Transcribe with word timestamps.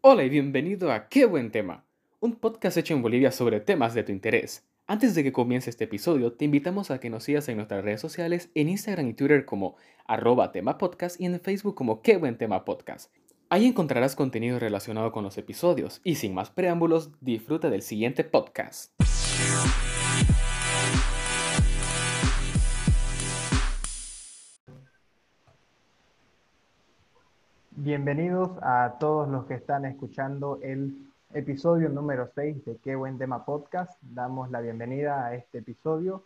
Hola 0.00 0.22
y 0.22 0.28
bienvenido 0.28 0.92
a 0.92 1.08
Qué 1.08 1.26
buen 1.26 1.50
tema, 1.50 1.84
un 2.20 2.36
podcast 2.36 2.76
hecho 2.76 2.94
en 2.94 3.02
Bolivia 3.02 3.32
sobre 3.32 3.58
temas 3.58 3.94
de 3.94 4.04
tu 4.04 4.12
interés. 4.12 4.64
Antes 4.86 5.16
de 5.16 5.24
que 5.24 5.32
comience 5.32 5.70
este 5.70 5.84
episodio, 5.84 6.34
te 6.34 6.44
invitamos 6.44 6.92
a 6.92 7.00
que 7.00 7.10
nos 7.10 7.24
sigas 7.24 7.48
en 7.48 7.56
nuestras 7.56 7.82
redes 7.82 8.00
sociales, 8.00 8.48
en 8.54 8.68
Instagram 8.68 9.08
y 9.08 9.14
Twitter 9.14 9.44
como 9.44 9.74
arroba 10.06 10.52
tema 10.52 10.78
podcast 10.78 11.20
y 11.20 11.26
en 11.26 11.40
Facebook 11.40 11.74
como 11.74 12.00
Qué 12.00 12.16
buen 12.16 12.38
tema 12.38 12.64
podcast. 12.64 13.12
Ahí 13.48 13.66
encontrarás 13.66 14.14
contenido 14.14 14.60
relacionado 14.60 15.10
con 15.10 15.24
los 15.24 15.36
episodios 15.36 16.00
y 16.04 16.14
sin 16.14 16.32
más 16.32 16.50
preámbulos, 16.50 17.10
disfruta 17.20 17.68
del 17.68 17.82
siguiente 17.82 18.22
podcast. 18.22 18.92
Bienvenidos 27.80 28.50
a 28.60 28.96
todos 28.98 29.28
los 29.28 29.46
que 29.46 29.54
están 29.54 29.84
escuchando 29.84 30.58
el 30.62 30.96
episodio 31.32 31.88
número 31.88 32.26
6 32.34 32.64
de 32.64 32.76
Qué 32.78 32.96
buen 32.96 33.18
tema 33.18 33.44
podcast. 33.44 33.96
Damos 34.02 34.50
la 34.50 34.60
bienvenida 34.60 35.24
a 35.24 35.34
este 35.36 35.58
episodio 35.58 36.24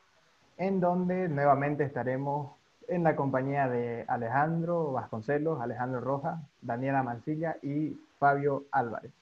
en 0.57 0.81
donde 0.81 1.29
nuevamente 1.29 1.85
estaremos 1.85 2.53
en 2.89 3.05
la 3.05 3.17
compañía 3.17 3.69
de 3.69 4.07
Alejandro 4.09 4.93
Vasconcelos, 4.93 5.61
Alejandro 5.61 6.01
Rojas, 6.01 6.41
Daniela 6.63 7.03
Mancilla 7.03 7.59
y 7.63 7.99
Fabio 8.19 8.65
Álvarez. 8.73 9.13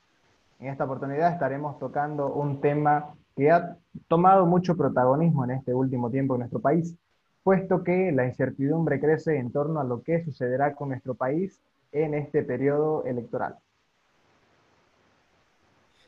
En 0.61 0.69
esta 0.69 0.85
oportunidad 0.85 1.33
estaremos 1.33 1.81
tocando 1.81 2.33
un 2.33 2.61
tema 2.61 3.13
que 3.35 3.51
ha 3.51 3.77
tomado 4.07 4.47
mucho 4.47 4.77
protagonismo 4.77 5.43
en 5.47 5.51
este 5.51 5.75
último 5.75 6.09
tiempo 6.13 6.35
en 6.35 6.41
nuestro 6.41 6.61
país, 6.61 6.95
puesto 7.43 7.83
que 7.83 8.13
la 8.13 8.25
incertidumbre 8.25 9.01
crece 9.01 9.37
en 9.37 9.51
torno 9.51 9.81
a 9.81 9.85
lo 9.85 10.05
que 10.05 10.23
sucederá 10.23 10.77
con 10.77 10.91
nuestro 10.91 11.17
país 11.17 11.61
en 11.93 12.15
este 12.15 12.43
periodo 12.43 13.05
electoral. 13.05 13.59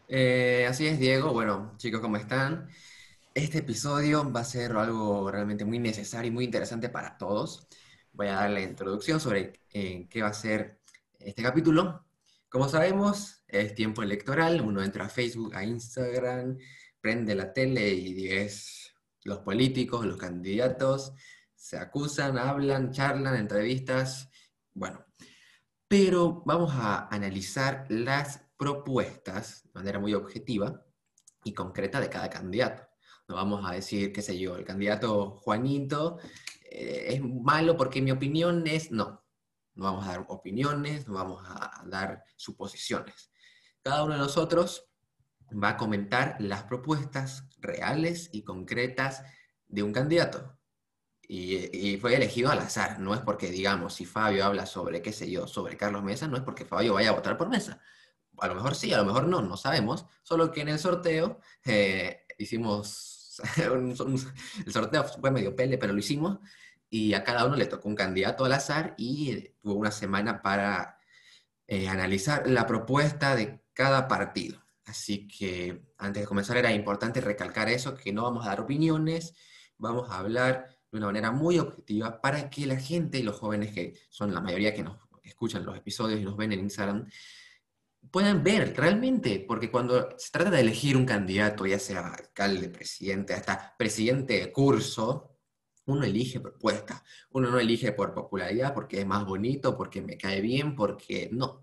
Eh, 0.08 0.66
así 0.68 0.86
es, 0.86 0.98
Diego. 0.98 1.32
Bueno, 1.32 1.74
chicos, 1.78 2.00
¿cómo 2.00 2.16
están? 2.16 2.68
Este 3.34 3.58
episodio 3.58 4.30
va 4.30 4.40
a 4.40 4.44
ser 4.44 4.72
algo 4.72 5.30
realmente 5.30 5.64
muy 5.64 5.78
necesario 5.78 6.30
y 6.30 6.34
muy 6.34 6.44
interesante 6.44 6.88
para 6.88 7.16
todos. 7.16 7.66
Voy 8.12 8.28
a 8.28 8.34
dar 8.34 8.50
la 8.50 8.60
introducción 8.60 9.20
sobre 9.20 9.54
eh, 9.72 10.06
qué 10.10 10.22
va 10.22 10.28
a 10.28 10.34
ser 10.34 10.80
este 11.18 11.42
capítulo. 11.42 12.04
Como 12.48 12.68
sabemos, 12.68 13.42
es 13.48 13.74
tiempo 13.74 14.02
electoral. 14.02 14.60
Uno 14.60 14.82
entra 14.82 15.06
a 15.06 15.08
Facebook, 15.08 15.54
a 15.54 15.64
Instagram, 15.64 16.58
prende 17.00 17.34
la 17.34 17.52
tele 17.52 17.88
y 17.94 18.28
es 18.28 18.94
los 19.24 19.38
políticos, 19.38 20.04
los 20.04 20.16
candidatos, 20.16 21.14
se 21.54 21.78
acusan, 21.78 22.38
hablan, 22.38 22.90
charlan, 22.90 23.36
entrevistas. 23.36 24.28
Bueno, 24.74 25.04
pero 25.92 26.42
vamos 26.46 26.72
a 26.74 27.06
analizar 27.08 27.84
las 27.90 28.40
propuestas 28.56 29.64
de 29.64 29.72
manera 29.74 29.98
muy 29.98 30.14
objetiva 30.14 30.82
y 31.44 31.52
concreta 31.52 32.00
de 32.00 32.08
cada 32.08 32.30
candidato. 32.30 32.88
No 33.28 33.34
vamos 33.34 33.62
a 33.68 33.74
decir, 33.74 34.10
qué 34.10 34.22
sé 34.22 34.38
yo, 34.38 34.56
el 34.56 34.64
candidato 34.64 35.32
Juanito 35.32 36.18
eh, 36.70 37.08
es 37.08 37.20
malo 37.22 37.76
porque 37.76 38.00
mi 38.00 38.10
opinión 38.10 38.66
es 38.66 38.90
no. 38.90 39.22
No 39.74 39.84
vamos 39.84 40.06
a 40.06 40.12
dar 40.12 40.24
opiniones, 40.28 41.06
no 41.08 41.12
vamos 41.12 41.44
a 41.46 41.84
dar 41.84 42.24
suposiciones. 42.36 43.30
Cada 43.82 44.04
uno 44.04 44.14
de 44.14 44.20
nosotros 44.20 44.90
va 45.62 45.68
a 45.68 45.76
comentar 45.76 46.36
las 46.38 46.62
propuestas 46.62 47.50
reales 47.58 48.30
y 48.32 48.44
concretas 48.44 49.24
de 49.66 49.82
un 49.82 49.92
candidato. 49.92 50.58
Y, 51.34 51.96
fue 51.96 52.14
elegido 52.14 52.50
al 52.50 52.58
azar, 52.58 53.00
no 53.00 53.14
es 53.14 53.20
porque, 53.20 53.50
digamos, 53.50 53.94
si 53.94 54.04
Fabio 54.04 54.44
habla 54.44 54.66
sobre, 54.66 55.00
qué 55.00 55.14
sé 55.14 55.30
yo, 55.30 55.46
sobre 55.46 55.78
Carlos 55.78 56.02
Mesa, 56.02 56.28
no 56.28 56.36
es 56.36 56.42
porque 56.42 56.66
Fabio 56.66 56.92
vaya 56.92 57.08
a 57.08 57.14
votar 57.14 57.38
por 57.38 57.48
Mesa. 57.48 57.80
A 58.36 58.48
lo 58.48 58.54
mejor 58.54 58.74
sí, 58.74 58.92
a 58.92 58.98
lo 58.98 59.06
mejor 59.06 59.26
no, 59.26 59.40
no 59.40 59.56
sabemos, 59.56 60.04
solo 60.22 60.52
que 60.52 60.60
en 60.60 60.68
el 60.68 60.78
sorteo 60.78 61.40
eh, 61.64 62.26
hicimos, 62.36 63.40
el 63.56 64.72
sorteo 64.72 65.04
fue 65.04 65.30
medio 65.30 65.56
pele, 65.56 65.78
pero 65.78 65.94
lo 65.94 66.00
hicimos, 66.00 66.38
y 66.90 67.14
a 67.14 67.24
cada 67.24 67.46
uno 67.46 67.56
le 67.56 67.64
tocó 67.64 67.88
un 67.88 67.96
candidato 67.96 68.44
al 68.44 68.52
azar 68.52 68.94
y 68.98 69.54
tuvo 69.62 69.76
una 69.76 69.90
semana 69.90 70.42
para 70.42 70.98
eh, 71.66 71.88
analizar 71.88 72.46
la 72.46 72.66
propuesta 72.66 73.36
de 73.36 73.64
cada 73.72 74.06
partido. 74.06 74.62
Así 74.84 75.28
que 75.28 75.82
antes 75.96 76.24
de 76.24 76.26
comenzar 76.26 76.58
era 76.58 76.72
importante 76.72 77.22
recalcar 77.22 77.70
eso, 77.70 77.96
que 77.96 78.12
no 78.12 78.24
vamos 78.24 78.44
a 78.44 78.50
dar 78.50 78.60
opiniones, 78.60 79.32
vamos 79.78 80.10
a 80.10 80.18
hablar 80.18 80.81
de 80.92 80.98
una 80.98 81.06
manera 81.06 81.32
muy 81.32 81.58
objetiva 81.58 82.20
para 82.20 82.50
que 82.50 82.66
la 82.66 82.76
gente 82.76 83.18
y 83.18 83.22
los 83.22 83.38
jóvenes, 83.38 83.72
que 83.72 83.94
son 84.10 84.32
la 84.34 84.42
mayoría 84.42 84.74
que 84.74 84.82
nos 84.82 84.98
escuchan 85.22 85.64
los 85.64 85.76
episodios 85.76 86.20
y 86.20 86.24
nos 86.24 86.36
ven 86.36 86.52
en 86.52 86.60
Instagram, 86.60 87.08
puedan 88.10 88.44
ver 88.44 88.76
realmente, 88.76 89.42
porque 89.48 89.70
cuando 89.70 90.10
se 90.18 90.30
trata 90.30 90.50
de 90.50 90.60
elegir 90.60 90.96
un 90.98 91.06
candidato, 91.06 91.64
ya 91.66 91.78
sea 91.78 92.08
alcalde, 92.08 92.68
presidente, 92.68 93.32
hasta 93.32 93.74
presidente 93.78 94.34
de 94.34 94.52
curso, 94.52 95.38
uno 95.86 96.04
elige 96.04 96.40
propuestas, 96.40 97.02
uno 97.30 97.50
no 97.50 97.58
elige 97.58 97.92
por 97.92 98.12
popularidad, 98.12 98.74
porque 98.74 99.00
es 99.00 99.06
más 99.06 99.24
bonito, 99.24 99.76
porque 99.76 100.02
me 100.02 100.18
cae 100.18 100.42
bien, 100.42 100.76
porque 100.76 101.30
no. 101.32 101.62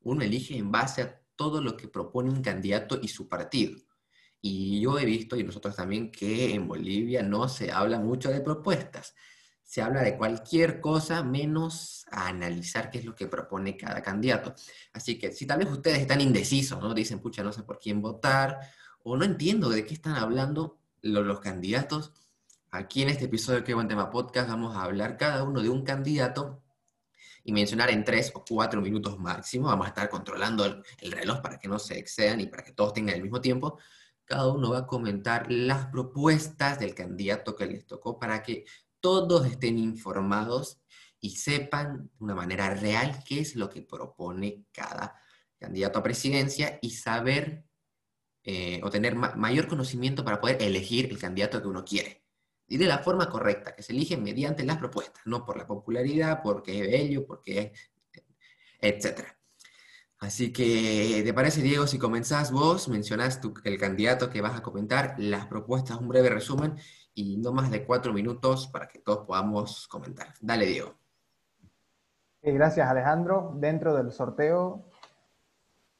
Uno 0.00 0.22
elige 0.22 0.56
en 0.56 0.70
base 0.70 1.02
a 1.02 1.22
todo 1.34 1.62
lo 1.62 1.76
que 1.76 1.88
propone 1.88 2.30
un 2.30 2.42
candidato 2.42 2.98
y 3.00 3.08
su 3.08 3.26
partido. 3.28 3.78
Y 4.48 4.80
yo 4.80 4.96
he 4.96 5.04
visto, 5.04 5.34
y 5.34 5.42
nosotros 5.42 5.74
también, 5.74 6.12
que 6.12 6.54
en 6.54 6.68
Bolivia 6.68 7.20
no 7.20 7.48
se 7.48 7.72
habla 7.72 7.98
mucho 7.98 8.30
de 8.30 8.40
propuestas. 8.40 9.12
Se 9.64 9.82
habla 9.82 10.02
de 10.02 10.16
cualquier 10.16 10.80
cosa 10.80 11.24
menos 11.24 12.06
a 12.12 12.28
analizar 12.28 12.88
qué 12.88 12.98
es 12.98 13.04
lo 13.04 13.16
que 13.16 13.26
propone 13.26 13.76
cada 13.76 14.00
candidato. 14.02 14.54
Así 14.92 15.18
que 15.18 15.32
si 15.32 15.46
tal 15.46 15.58
vez 15.58 15.68
ustedes 15.68 15.98
están 15.98 16.20
indecisos, 16.20 16.80
¿no? 16.80 16.94
Dicen, 16.94 17.18
pucha, 17.18 17.42
no 17.42 17.52
sé 17.52 17.64
por 17.64 17.80
quién 17.80 18.00
votar, 18.00 18.60
o 19.02 19.16
no 19.16 19.24
entiendo 19.24 19.68
de 19.68 19.84
qué 19.84 19.94
están 19.94 20.14
hablando 20.14 20.78
los, 21.02 21.40
candidatos, 21.40 22.12
aquí 22.70 23.02
en 23.02 23.08
este 23.08 23.24
episodio 23.24 23.58
de 23.58 23.64
Qué 23.64 23.74
Buen 23.74 23.88
Tema 23.88 24.10
Podcast 24.10 24.48
vamos 24.48 24.76
a 24.76 24.84
hablar 24.84 25.16
cada 25.16 25.42
uno 25.42 25.60
de 25.60 25.70
un 25.70 25.82
candidato 25.82 26.62
y 27.42 27.50
mencionar 27.50 27.90
en 27.90 28.04
tres 28.04 28.30
o 28.32 28.44
cuatro 28.48 28.80
minutos 28.80 29.18
máximo. 29.18 29.66
Vamos 29.66 29.86
a 29.86 29.88
estar 29.88 30.08
controlando 30.08 30.64
el, 30.64 30.84
el 31.00 31.10
reloj 31.10 31.40
para 31.40 31.58
que 31.58 31.66
no 31.66 31.80
se 31.80 31.98
excedan 31.98 32.40
y 32.40 32.46
para 32.46 32.62
que 32.62 32.70
todos 32.70 32.92
tengan 32.92 33.16
el 33.16 33.22
mismo 33.22 33.40
tiempo 33.40 33.80
cada 34.26 34.48
uno 34.48 34.70
va 34.70 34.78
a 34.78 34.86
comentar 34.86 35.50
las 35.50 35.86
propuestas 35.86 36.78
del 36.78 36.94
candidato 36.94 37.56
que 37.56 37.66
les 37.66 37.86
tocó 37.86 38.18
para 38.18 38.42
que 38.42 38.64
todos 39.00 39.46
estén 39.46 39.78
informados 39.78 40.82
y 41.20 41.30
sepan 41.30 42.10
de 42.18 42.24
una 42.24 42.34
manera 42.34 42.74
real 42.74 43.22
qué 43.26 43.40
es 43.40 43.56
lo 43.56 43.70
que 43.70 43.82
propone 43.82 44.64
cada 44.72 45.18
candidato 45.58 45.98
a 45.98 46.02
presidencia 46.02 46.78
y 46.82 46.90
saber 46.90 47.64
eh, 48.42 48.80
o 48.82 48.90
tener 48.90 49.14
mayor 49.14 49.66
conocimiento 49.66 50.24
para 50.24 50.40
poder 50.40 50.62
elegir 50.62 51.10
el 51.10 51.18
candidato 51.18 51.60
que 51.60 51.68
uno 51.68 51.84
quiere. 51.84 52.24
Y 52.68 52.76
de 52.78 52.86
la 52.86 52.98
forma 52.98 53.28
correcta, 53.28 53.74
que 53.74 53.82
se 53.82 53.92
elige 53.92 54.16
mediante 54.16 54.64
las 54.64 54.78
propuestas, 54.78 55.22
no 55.24 55.44
por 55.44 55.56
la 55.56 55.66
popularidad, 55.66 56.42
porque 56.42 56.80
es 56.80 56.86
bello, 56.86 57.26
porque 57.26 57.58
es, 57.58 58.22
etcétera. 58.80 59.38
Así 60.18 60.50
que, 60.50 61.22
¿te 61.24 61.34
parece, 61.34 61.60
Diego, 61.60 61.86
si 61.86 61.98
comenzás 61.98 62.50
vos, 62.50 62.88
mencionás 62.88 63.38
el 63.64 63.78
candidato 63.78 64.30
que 64.30 64.40
vas 64.40 64.56
a 64.56 64.62
comentar, 64.62 65.14
las 65.18 65.46
propuestas, 65.46 65.98
un 65.98 66.08
breve 66.08 66.30
resumen 66.30 66.76
y 67.14 67.36
no 67.36 67.52
más 67.52 67.70
de 67.70 67.84
cuatro 67.84 68.14
minutos 68.14 68.66
para 68.68 68.88
que 68.88 69.00
todos 69.00 69.26
podamos 69.26 69.86
comentar? 69.88 70.28
Dale, 70.40 70.64
Diego. 70.66 70.94
Gracias, 72.40 72.88
Alejandro. 72.88 73.52
Dentro 73.56 73.94
del 73.94 74.10
sorteo, 74.10 74.88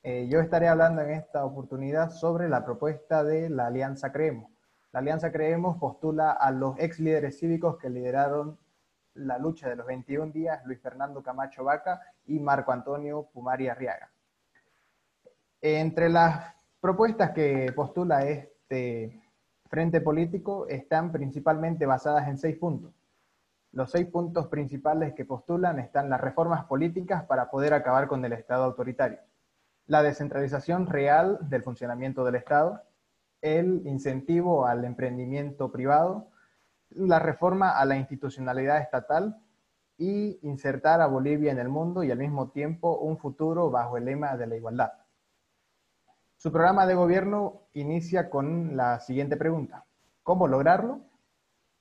eh, 0.02 0.28
yo 0.30 0.40
estaré 0.40 0.68
hablando 0.68 1.02
en 1.02 1.10
esta 1.10 1.44
oportunidad 1.44 2.10
sobre 2.10 2.48
la 2.48 2.64
propuesta 2.64 3.22
de 3.22 3.50
la 3.50 3.66
Alianza 3.66 4.12
Creemos. 4.12 4.50
La 4.92 5.00
Alianza 5.00 5.30
Creemos 5.30 5.76
postula 5.76 6.30
a 6.30 6.50
los 6.52 6.78
ex 6.78 7.00
líderes 7.00 7.38
cívicos 7.38 7.76
que 7.76 7.90
lideraron 7.90 8.58
la 9.12 9.38
lucha 9.38 9.68
de 9.68 9.76
los 9.76 9.86
21 9.86 10.32
días, 10.32 10.64
Luis 10.64 10.80
Fernando 10.80 11.22
Camacho 11.22 11.64
Vaca 11.64 12.00
y 12.26 12.38
Marco 12.40 12.72
Antonio 12.72 13.28
Pumari 13.32 13.68
Arriaga. 13.68 14.10
Entre 15.60 16.08
las 16.08 16.54
propuestas 16.80 17.30
que 17.30 17.72
postula 17.74 18.24
este 18.24 19.20
frente 19.68 20.00
político 20.00 20.66
están 20.68 21.12
principalmente 21.12 21.86
basadas 21.86 22.28
en 22.28 22.38
seis 22.38 22.56
puntos. 22.56 22.92
Los 23.72 23.90
seis 23.90 24.06
puntos 24.06 24.46
principales 24.46 25.14
que 25.14 25.24
postulan 25.24 25.78
están 25.78 26.08
las 26.08 26.20
reformas 26.20 26.64
políticas 26.64 27.24
para 27.24 27.50
poder 27.50 27.74
acabar 27.74 28.06
con 28.06 28.24
el 28.24 28.32
Estado 28.32 28.64
autoritario, 28.64 29.18
la 29.86 30.02
descentralización 30.02 30.86
real 30.86 31.38
del 31.42 31.62
funcionamiento 31.62 32.24
del 32.24 32.36
Estado, 32.36 32.82
el 33.42 33.82
incentivo 33.86 34.66
al 34.66 34.84
emprendimiento 34.84 35.70
privado, 35.70 36.28
la 36.90 37.18
reforma 37.18 37.78
a 37.78 37.84
la 37.84 37.96
institucionalidad 37.96 38.80
estatal 38.80 39.36
y 39.98 40.38
insertar 40.42 41.00
a 41.00 41.06
Bolivia 41.06 41.52
en 41.52 41.58
el 41.58 41.68
mundo 41.68 42.02
y 42.04 42.10
al 42.10 42.18
mismo 42.18 42.50
tiempo 42.50 42.98
un 42.98 43.16
futuro 43.18 43.70
bajo 43.70 43.96
el 43.96 44.04
lema 44.04 44.36
de 44.36 44.46
la 44.46 44.56
igualdad. 44.56 44.92
Su 46.36 46.52
programa 46.52 46.86
de 46.86 46.94
gobierno 46.94 47.62
inicia 47.72 48.28
con 48.28 48.76
la 48.76 49.00
siguiente 49.00 49.36
pregunta. 49.36 49.86
¿Cómo 50.22 50.46
lograrlo? 50.46 51.00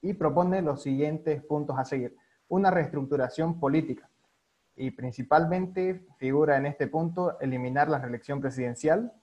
Y 0.01 0.13
propone 0.13 0.61
los 0.61 0.81
siguientes 0.81 1.43
puntos 1.43 1.77
a 1.77 1.83
seguir. 1.83 2.15
Una 2.47 2.71
reestructuración 2.71 3.59
política. 3.59 4.09
y 4.77 4.91
principalmente 4.91 6.05
figura 6.17 6.57
en 6.57 6.65
este 6.65 6.87
punto 6.87 7.39
eliminar 7.39 7.87
la 7.87 7.97
reelección 7.97 8.41
presidencial, 8.41 9.13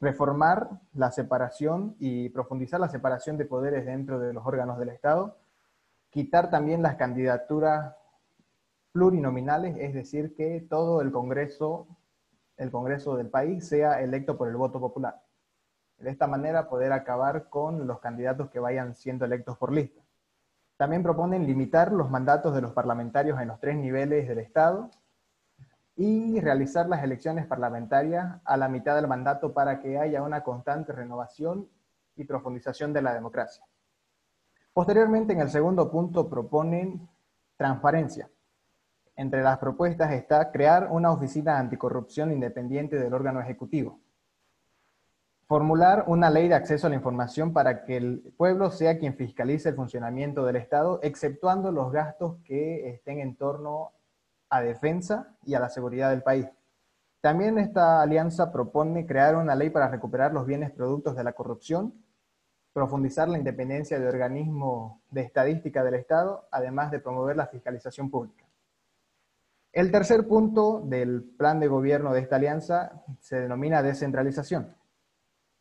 reformar 0.00 0.70
la 0.92 1.10
separación 1.10 1.96
y 1.98 2.28
profundizar 2.28 2.78
la 2.78 2.88
separación 2.88 3.36
de 3.36 3.44
poderes 3.44 3.86
dentro 3.86 4.20
de 4.20 4.32
los 4.32 4.46
órganos 4.46 4.78
del 4.78 4.90
Estado, 4.90 5.36
quitar 6.10 6.48
también 6.48 6.80
las 6.80 6.94
candidaturas 6.94 7.96
plurinominales, 8.94 9.76
es 9.76 9.92
decir, 9.92 10.36
que 10.36 10.60
todo 10.70 11.00
el 11.02 11.10
Congreso, 11.10 11.88
el 12.56 12.70
Congreso 12.70 13.16
del 13.16 13.28
país 13.28 13.66
sea 13.66 14.00
electo 14.00 14.38
por 14.38 14.48
el 14.48 14.54
voto 14.54 14.78
popular. 14.78 15.20
De 15.98 16.10
esta 16.10 16.28
manera 16.28 16.68
poder 16.68 16.92
acabar 16.92 17.48
con 17.48 17.88
los 17.88 17.98
candidatos 17.98 18.50
que 18.50 18.60
vayan 18.60 18.94
siendo 18.94 19.24
electos 19.24 19.58
por 19.58 19.72
lista. 19.72 20.00
También 20.76 21.02
proponen 21.02 21.44
limitar 21.44 21.90
los 21.90 22.08
mandatos 22.08 22.54
de 22.54 22.62
los 22.62 22.72
parlamentarios 22.72 23.40
en 23.40 23.48
los 23.48 23.58
tres 23.58 23.76
niveles 23.76 24.28
del 24.28 24.38
Estado 24.38 24.90
y 25.96 26.38
realizar 26.38 26.88
las 26.88 27.02
elecciones 27.02 27.46
parlamentarias 27.46 28.40
a 28.44 28.56
la 28.56 28.68
mitad 28.68 28.94
del 28.94 29.08
mandato 29.08 29.52
para 29.52 29.80
que 29.80 29.98
haya 29.98 30.22
una 30.22 30.44
constante 30.44 30.92
renovación 30.92 31.68
y 32.14 32.24
profundización 32.24 32.92
de 32.92 33.02
la 33.02 33.12
democracia. 33.12 33.64
Posteriormente, 34.72 35.32
en 35.32 35.40
el 35.40 35.50
segundo 35.50 35.90
punto, 35.90 36.30
proponen 36.30 37.08
transparencia. 37.56 38.28
Entre 39.16 39.42
las 39.42 39.58
propuestas 39.58 40.12
está 40.12 40.50
crear 40.50 40.88
una 40.90 41.12
oficina 41.12 41.58
anticorrupción 41.58 42.32
independiente 42.32 42.96
del 42.98 43.14
órgano 43.14 43.40
ejecutivo. 43.40 44.00
Formular 45.46 46.04
una 46.08 46.30
ley 46.30 46.48
de 46.48 46.54
acceso 46.54 46.86
a 46.86 46.90
la 46.90 46.96
información 46.96 47.52
para 47.52 47.84
que 47.84 47.96
el 47.96 48.34
pueblo 48.36 48.70
sea 48.70 48.98
quien 48.98 49.14
fiscalice 49.14 49.68
el 49.68 49.76
funcionamiento 49.76 50.44
del 50.44 50.56
Estado, 50.56 50.98
exceptuando 51.02 51.70
los 51.70 51.92
gastos 51.92 52.38
que 52.44 52.88
estén 52.88 53.20
en 53.20 53.36
torno 53.36 53.92
a 54.48 54.62
defensa 54.62 55.36
y 55.44 55.54
a 55.54 55.60
la 55.60 55.68
seguridad 55.68 56.10
del 56.10 56.22
país. 56.22 56.48
También 57.20 57.58
esta 57.58 58.02
alianza 58.02 58.50
propone 58.50 59.06
crear 59.06 59.36
una 59.36 59.54
ley 59.54 59.70
para 59.70 59.88
recuperar 59.88 60.32
los 60.32 60.46
bienes 60.46 60.72
productos 60.72 61.14
de 61.14 61.24
la 61.24 61.32
corrupción, 61.32 61.94
profundizar 62.72 63.28
la 63.28 63.38
independencia 63.38 64.00
de 64.00 64.08
organismos 64.08 64.98
de 65.10 65.20
estadística 65.20 65.84
del 65.84 65.94
Estado, 65.94 66.48
además 66.50 66.90
de 66.90 66.98
promover 66.98 67.36
la 67.36 67.46
fiscalización 67.46 68.10
pública. 68.10 68.43
El 69.74 69.90
tercer 69.90 70.28
punto 70.28 70.82
del 70.84 71.24
plan 71.36 71.58
de 71.58 71.66
gobierno 71.66 72.12
de 72.12 72.20
esta 72.20 72.36
alianza 72.36 73.02
se 73.18 73.40
denomina 73.40 73.82
descentralización 73.82 74.76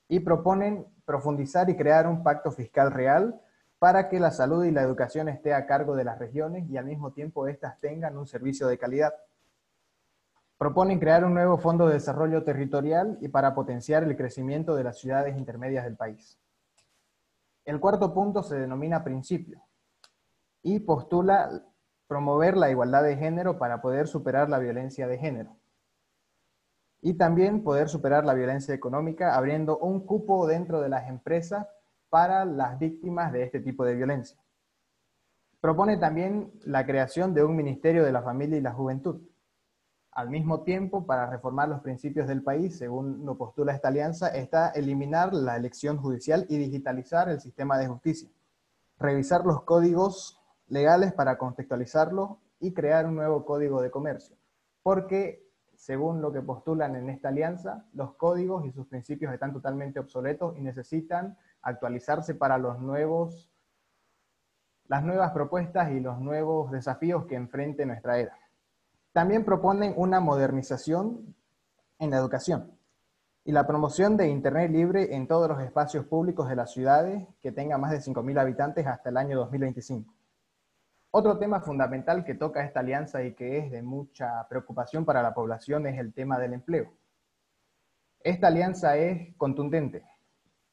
y 0.07 0.19
proponen 0.19 0.86
profundizar 1.04 1.68
y 1.71 1.75
crear 1.75 2.06
un 2.06 2.21
pacto 2.21 2.51
fiscal 2.51 2.92
real 2.92 3.42
para 3.80 4.10
que 4.10 4.19
la 4.19 4.30
salud 4.30 4.65
y 4.65 4.71
la 4.71 4.83
educación 4.83 5.30
esté 5.30 5.56
a 5.56 5.65
cargo 5.65 5.95
de 5.95 6.04
las 6.04 6.19
regiones 6.19 6.69
y 6.69 6.77
al 6.77 6.86
mismo 6.86 7.12
tiempo 7.12 7.48
éstas 7.48 7.80
tengan 7.80 8.15
un 8.15 8.27
servicio 8.27 8.68
de 8.68 8.77
calidad. 8.77 9.15
Proponen 10.59 11.00
crear 11.00 11.25
un 11.25 11.33
nuevo 11.33 11.57
fondo 11.57 11.88
de 11.88 11.95
desarrollo 11.95 12.44
territorial 12.44 13.18
y 13.19 13.30
para 13.30 13.56
potenciar 13.56 14.04
el 14.04 14.16
crecimiento 14.16 14.75
de 14.75 14.83
las 14.83 15.00
ciudades 15.00 15.36
intermedias 15.36 15.86
del 15.86 15.98
país. 15.98 16.38
El 17.66 17.80
cuarto 17.80 18.13
punto 18.13 18.44
se 18.44 18.59
denomina 18.59 19.04
principio 19.04 19.63
y 20.62 20.81
postula 20.81 21.50
promover 22.08 22.58
la 22.58 22.70
igualdad 22.70 23.04
de 23.04 23.18
género 23.18 23.58
para 23.58 23.82
poder 23.82 24.08
superar 24.08 24.50
la 24.50 24.60
violencia 24.60 25.08
de 25.08 25.18
género. 25.18 25.58
Y 27.02 27.16
también 27.16 27.64
poder 27.64 27.90
superar 27.90 28.26
la 28.26 28.34
violencia 28.34 28.74
económica 28.74 29.36
abriendo 29.36 29.78
un 29.78 30.06
cupo 30.06 30.48
dentro 30.48 30.82
de 30.82 30.90
las 30.90 31.10
empresas 31.10 31.68
para 32.10 32.46
las 32.46 32.78
víctimas 32.80 33.34
de 33.34 33.44
este 33.44 33.60
tipo 33.60 33.84
de 33.84 33.96
violencia. 33.96 34.38
Propone 35.60 35.98
también 35.98 36.52
la 36.66 36.86
creación 36.86 37.34
de 37.34 37.44
un 37.44 37.56
Ministerio 37.56 38.04
de 38.04 38.12
la 38.12 38.22
Familia 38.22 38.58
y 38.58 38.62
la 38.62 38.74
Juventud. 38.74 39.22
Al 40.12 40.30
mismo 40.30 40.62
tiempo, 40.62 41.06
para 41.08 41.26
reformar 41.26 41.70
los 41.70 41.82
principios 41.82 42.28
del 42.28 42.44
país, 42.44 42.78
según 42.78 43.26
lo 43.26 43.36
postula 43.38 43.74
esta 43.74 43.88
alianza, 43.88 44.28
está 44.28 44.70
eliminar 44.70 45.34
la 45.34 45.56
elección 45.56 45.98
judicial 45.98 46.46
y 46.50 46.58
digitalizar 46.58 47.30
el 47.30 47.42
sistema 47.42 47.78
de 47.80 47.88
justicia. 47.88 48.30
Revisar 49.00 49.46
los 49.46 49.64
códigos 49.64 50.43
legales 50.68 51.13
para 51.13 51.38
contextualizarlos 51.38 52.38
y 52.60 52.74
crear 52.74 53.06
un 53.06 53.15
nuevo 53.15 53.45
código 53.45 53.81
de 53.81 53.92
comercio. 53.92 54.38
Porque, 54.81 55.45
según 55.75 56.21
lo 56.21 56.31
que 56.31 56.42
postulan 56.42 56.95
en 56.95 57.10
esta 57.10 57.30
alianza, 57.30 57.86
los 57.94 58.15
códigos 58.15 58.65
y 58.65 58.71
sus 58.71 58.88
principios 58.88 59.33
están 59.33 59.54
totalmente 59.54 60.00
obsoletos 60.00 60.57
y 60.57 60.62
necesitan 60.62 61.38
actualizarse 61.62 62.36
para 62.36 62.57
los 62.57 62.80
nuevos, 62.80 63.50
las 64.88 65.04
nuevas 65.04 65.31
propuestas 65.31 65.92
y 65.92 66.00
los 66.00 66.19
nuevos 66.19 66.71
desafíos 66.71 67.25
que 67.25 67.36
enfrente 67.36 67.86
nuestra 67.86 68.18
era. 68.18 68.38
También 69.12 69.45
proponen 69.45 69.94
una 69.95 70.19
modernización 70.19 71.36
en 72.00 72.09
la 72.09 72.18
educación 72.18 72.71
y 73.45 73.51
la 73.51 73.68
promoción 73.68 74.16
de 74.16 74.30
Internet 74.30 74.71
libre 74.71 75.16
en 75.16 75.27
todos 75.27 75.50
los 75.50 75.62
espacios 75.62 76.06
públicos 76.06 76.48
de 76.48 76.56
las 76.56 76.71
ciudades 76.71 77.27
que 77.42 77.51
tengan 77.51 77.81
más 77.81 77.92
de 77.92 78.00
5.000 78.00 78.39
habitantes 78.39 78.88
hasta 78.88 79.09
el 79.09 79.18
año 79.18 79.38
2025. 79.38 80.13
Otro 81.15 81.38
tema 81.38 81.62
fundamental 81.62 82.25
que 82.25 82.33
toca 82.33 82.63
esta 82.63 82.80
alianza 82.80 83.24
y 83.24 83.33
que 83.33 83.60
es 83.60 83.71
de 83.71 83.83
mucha 83.83 84.48
preocupación 84.50 85.06
para 85.06 85.21
la 85.21 85.33
población 85.33 85.86
es 85.86 86.00
el 86.00 86.13
tema 86.13 86.39
del 86.39 86.54
empleo. 86.54 86.92
Esta 88.19 88.48
alianza 88.48 88.98
es 88.98 89.36
contundente, 89.38 90.04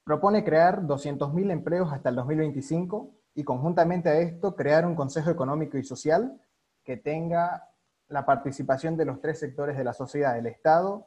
Propone 0.05 0.43
crear 0.43 0.83
200.000 0.83 1.53
empleos 1.53 1.93
hasta 1.93 2.09
el 2.09 2.17
2025 2.17 3.11
y 3.35 3.45
conjuntamente 3.45 4.09
a 4.09 4.19
esto 4.19 4.57
crear 4.57 4.87
un 4.87 4.95
Consejo 4.97 5.31
Económico 5.31 5.79
y 5.79 5.85
Social 5.85 6.41
que 6.83 6.97
tenga 6.97 7.69
la 8.09 8.25
participación 8.25 8.97
de 8.97 9.05
los 9.05 9.21
tres 9.21 9.39
sectores 9.39 9.77
de 9.77 9.85
la 9.85 9.93
sociedad, 9.93 10.37
el 10.37 10.47
Estado, 10.47 11.07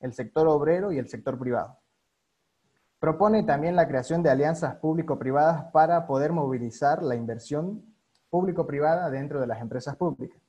el 0.00 0.14
sector 0.14 0.48
obrero 0.48 0.90
y 0.90 0.98
el 0.98 1.08
sector 1.08 1.38
privado. 1.38 1.78
Propone 2.98 3.44
también 3.44 3.76
la 3.76 3.86
creación 3.86 4.22
de 4.22 4.30
alianzas 4.30 4.74
público-privadas 4.76 5.70
para 5.70 6.06
poder 6.06 6.32
movilizar 6.32 7.02
la 7.02 7.14
inversión 7.14 7.89
público-privada 8.30 9.10
dentro 9.10 9.40
de 9.40 9.46
las 9.46 9.60
empresas 9.60 9.96
públicas. 9.96 10.40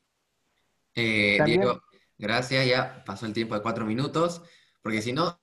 Eh, 0.95 1.39
Diego, 1.45 1.81
gracias, 2.17 2.65
ya 2.65 3.03
pasó 3.05 3.25
el 3.25 3.33
tiempo 3.33 3.55
de 3.55 3.61
cuatro 3.61 3.85
minutos, 3.85 4.41
porque 4.81 5.01
si 5.01 5.13
no, 5.13 5.41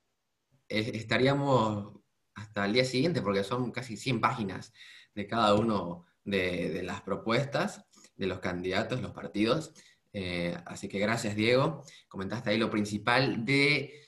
eh, 0.68 0.92
estaríamos 0.94 1.98
hasta 2.34 2.66
el 2.66 2.72
día 2.72 2.84
siguiente, 2.84 3.20
porque 3.20 3.44
son 3.44 3.70
casi 3.72 3.96
100 3.96 4.20
páginas 4.20 4.72
de 5.14 5.26
cada 5.26 5.54
uno 5.54 6.06
de, 6.24 6.82
las 6.84 7.02
propuestas 7.02 7.84
de 8.16 8.26
los 8.26 8.38
candidatos, 8.40 9.00
los 9.00 9.12
partidos. 9.12 9.74
Eh, 10.12 10.56
así 10.66 10.88
que 10.88 10.98
gracias, 10.98 11.34
Diego. 11.34 11.82
Comentaste 12.08 12.50
ahí 12.50 12.58
lo 12.58 12.70
principal 12.70 13.44
de 13.44 14.04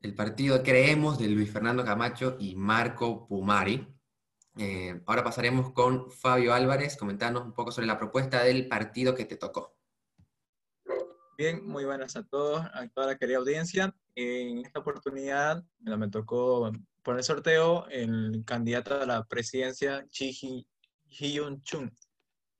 el 0.00 0.14
partido 0.14 0.62
Creemos 0.62 1.18
de 1.18 1.28
Luis 1.28 1.50
Fernando 1.50 1.84
Camacho 1.84 2.36
y 2.38 2.54
Marco 2.56 3.26
Pumari. 3.26 3.88
Eh, 4.56 5.00
ahora 5.06 5.24
pasaremos 5.24 5.72
con 5.72 6.10
Fabio 6.12 6.54
Álvarez, 6.54 6.96
comentarnos 6.96 7.44
un 7.44 7.52
poco 7.52 7.72
sobre 7.72 7.88
la 7.88 7.98
propuesta 7.98 8.44
del 8.44 8.68
partido 8.68 9.14
que 9.14 9.24
te 9.24 9.36
tocó. 9.36 9.76
Bien, 11.36 11.66
muy 11.66 11.84
buenas 11.84 12.14
a 12.14 12.22
todos, 12.22 12.64
a 12.72 12.88
toda 12.94 13.08
la 13.08 13.18
querida 13.18 13.38
audiencia. 13.38 13.92
En 14.14 14.58
esta 14.58 14.78
oportunidad 14.78 15.64
me 15.80 16.08
tocó 16.08 16.70
por 17.02 17.16
el 17.16 17.24
sorteo 17.24 17.88
el 17.88 18.44
candidato 18.46 19.00
a 19.00 19.06
la 19.06 19.24
presidencia, 19.24 20.06
Chi 20.08 20.66
Hyun 21.06 21.60
Chung, 21.62 21.90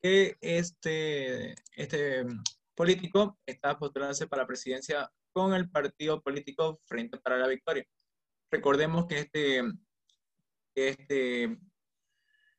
que 0.02 0.36
este, 0.40 1.54
este 1.76 2.26
político 2.74 3.38
está 3.46 3.78
postulándose 3.78 4.26
para 4.26 4.42
la 4.42 4.48
presidencia 4.48 5.10
con 5.32 5.54
el 5.54 5.70
partido 5.70 6.20
político 6.20 6.80
Frente 6.86 7.18
para 7.18 7.38
la 7.38 7.46
Victoria. 7.46 7.86
Recordemos 8.50 9.06
que 9.06 9.20
este, 9.20 9.62
este, 10.74 11.58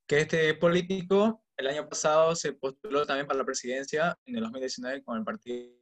que 0.07 0.21
este 0.21 0.53
político 0.55 1.43
el 1.57 1.67
año 1.67 1.87
pasado 1.87 2.35
se 2.35 2.53
postuló 2.53 3.05
también 3.05 3.27
para 3.27 3.39
la 3.39 3.45
presidencia 3.45 4.17
en 4.25 4.35
el 4.35 4.43
2019 4.43 5.03
con 5.03 5.17
el 5.17 5.23
partido 5.23 5.73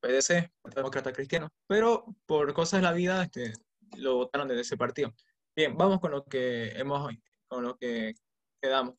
PDC, 0.00 0.52
Partido 0.62 0.82
Demócrata 0.82 1.12
Cristiano, 1.12 1.48
pero 1.66 2.04
por 2.26 2.52
cosas 2.54 2.80
de 2.80 2.84
la 2.84 2.92
vida 2.92 3.22
este, 3.22 3.52
lo 3.96 4.16
votaron 4.16 4.48
desde 4.48 4.62
ese 4.62 4.76
partido. 4.76 5.14
Bien, 5.56 5.76
vamos 5.76 6.00
con 6.00 6.12
lo 6.12 6.24
que 6.24 6.70
hemos, 6.78 7.12
con 7.48 7.64
lo 7.64 7.76
que 7.76 8.14
quedamos. 8.62 8.94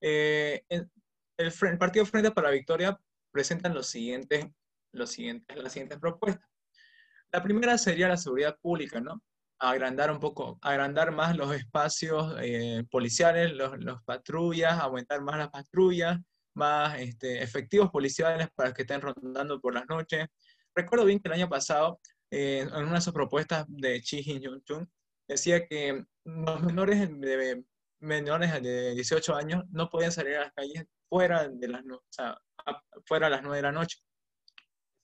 Eh, 0.00 0.64
el, 0.68 0.88
el, 1.38 1.78
Partido 1.78 2.06
Frente 2.06 2.30
para 2.30 2.48
la 2.48 2.54
Victoria 2.54 3.00
presentan 3.32 3.74
los 3.74 3.88
siguientes, 3.88 4.46
los 4.92 5.10
siguientes, 5.10 5.56
las 5.56 5.72
siguientes 5.72 5.98
propuestas. 5.98 6.48
La 7.32 7.42
primera 7.42 7.76
sería 7.76 8.08
la 8.08 8.16
seguridad 8.16 8.56
pública, 8.60 9.00
¿no? 9.00 9.20
Agrandar 9.58 10.10
un 10.10 10.20
poco, 10.20 10.58
agrandar 10.60 11.12
más 11.12 11.36
los 11.36 11.54
espacios 11.54 12.36
eh, 12.40 12.84
policiales, 12.90 13.52
los, 13.52 14.02
patrullas, 14.04 14.78
aumentar 14.78 15.22
más 15.22 15.38
las 15.38 15.48
patrullas, 15.48 16.18
más 16.54 16.98
este, 16.98 17.42
efectivos 17.42 17.90
policiales 17.90 18.48
para 18.54 18.72
que 18.74 18.82
estén 18.82 19.00
rondando 19.00 19.60
por 19.60 19.72
las 19.74 19.86
noches. 19.88 20.26
Recuerdo 20.74 21.06
bien 21.06 21.20
que 21.20 21.28
el 21.28 21.34
año 21.34 21.48
pasado 21.48 21.98
eh, 22.30 22.60
en 22.60 22.84
una 22.84 22.96
de 22.96 23.00
sus 23.00 23.12
propuestas 23.12 23.64
de 23.68 24.00
Chi 24.02 24.22
Hyun 24.22 24.62
Chung, 24.64 24.86
decía 25.28 25.66
que 25.66 26.04
los 26.24 26.60
menores 26.60 27.08
de, 27.20 27.64
menores 28.00 28.62
de 28.62 28.94
18 28.94 29.34
años 29.34 29.64
no 29.70 29.88
podían 29.88 30.12
salir 30.12 30.36
a 30.36 30.44
las 30.44 30.52
calles 30.52 30.84
fuera 31.08 31.48
de 31.48 31.68
las, 31.68 31.84
o 31.84 32.02
sea, 32.10 32.36
fuera 33.04 33.28
a 33.28 33.30
las 33.30 33.42
9 33.42 33.56
de 33.56 33.62
la 33.62 33.72
noche. 33.72 33.98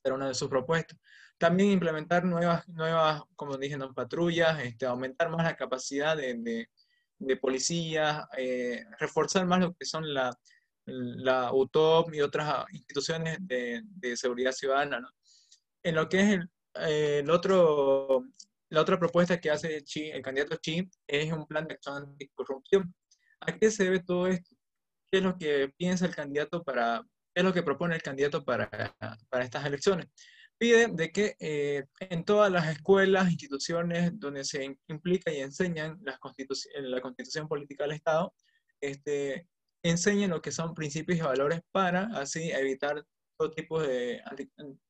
Era 0.05 0.17
una 0.17 0.29
de 0.29 0.35
sus 0.35 0.49
propuestas. 0.49 0.99
También 1.43 1.73
implementar 1.73 2.25
nuevas, 2.25 2.69
nuevas 2.69 3.21
como 3.35 3.57
dije, 3.57 3.77
¿no? 3.77 3.93
patrullas, 3.93 4.61
este, 4.63 4.87
aumentar 4.87 5.29
más 5.29 5.43
la 5.43 5.57
capacidad 5.57 6.17
de, 6.17 6.35
de, 6.35 6.71
de 7.19 7.37
policías, 7.37 8.29
eh, 8.39 8.85
reforzar 9.01 9.45
más 9.45 9.59
lo 9.59 9.75
que 9.75 9.85
son 9.85 10.15
la, 10.15 10.33
la 10.85 11.53
UTOP 11.53 12.15
y 12.15 12.21
otras 12.21 12.65
instituciones 12.71 13.39
de, 13.41 13.83
de 13.85 14.17
seguridad 14.17 14.53
ciudadana. 14.53 15.01
¿no? 15.01 15.09
En 15.83 15.97
lo 15.97 16.09
que 16.09 16.21
es 16.21 16.29
el, 16.29 16.51
eh, 16.77 17.19
el 17.25 17.31
otro, 17.31 18.25
la 18.69 18.81
otra 18.81 19.01
propuesta 19.01 19.41
que 19.41 19.51
hace 19.51 19.83
Chi, 19.83 20.13
el 20.13 20.23
candidato 20.23 20.55
Chi 20.59 20.89
es 21.09 21.33
un 21.33 21.45
plan 21.49 21.67
de 21.67 21.75
acción 21.75 22.05
anticorrupción. 22.05 22.95
¿A 23.41 23.59
qué 23.59 23.69
se 23.73 23.83
debe 23.83 23.99
todo 23.99 24.29
esto? 24.29 24.55
¿Qué 25.11 25.19
es 25.19 25.25
lo 25.25 25.37
que 25.37 25.75
piensa 25.77 26.07
el 26.07 26.15
candidato 26.15 26.63
para, 26.63 27.03
qué 27.35 27.41
es 27.41 27.45
lo 27.45 27.53
que 27.53 27.65
propone 27.65 27.97
el 27.97 28.03
candidato 28.03 28.45
para, 28.45 28.71
para 29.29 29.45
estas 29.45 29.67
elecciones? 29.67 30.07
Pide 30.63 30.87
de 30.87 31.11
que 31.11 31.35
eh, 31.41 31.87
en 31.99 32.25
todas 32.25 32.49
las 32.49 32.69
escuelas, 32.69 33.29
instituciones 33.29 34.13
donde 34.21 34.45
se 34.45 34.79
implica 34.87 35.33
y 35.33 35.41
enseñan 35.41 35.99
las 36.05 36.21
la 36.83 37.01
constitución 37.01 37.49
política 37.49 37.83
del 37.83 37.95
Estado, 37.95 38.33
este, 38.81 39.49
enseñen 39.83 40.31
lo 40.31 40.41
que 40.41 40.53
son 40.53 40.73
principios 40.73 41.19
y 41.19 41.23
valores 41.23 41.63
para 41.73 42.05
así 42.15 42.53
evitar 42.53 43.05
todo 43.37 43.51
tipo 43.51 43.83
de, 43.83 44.23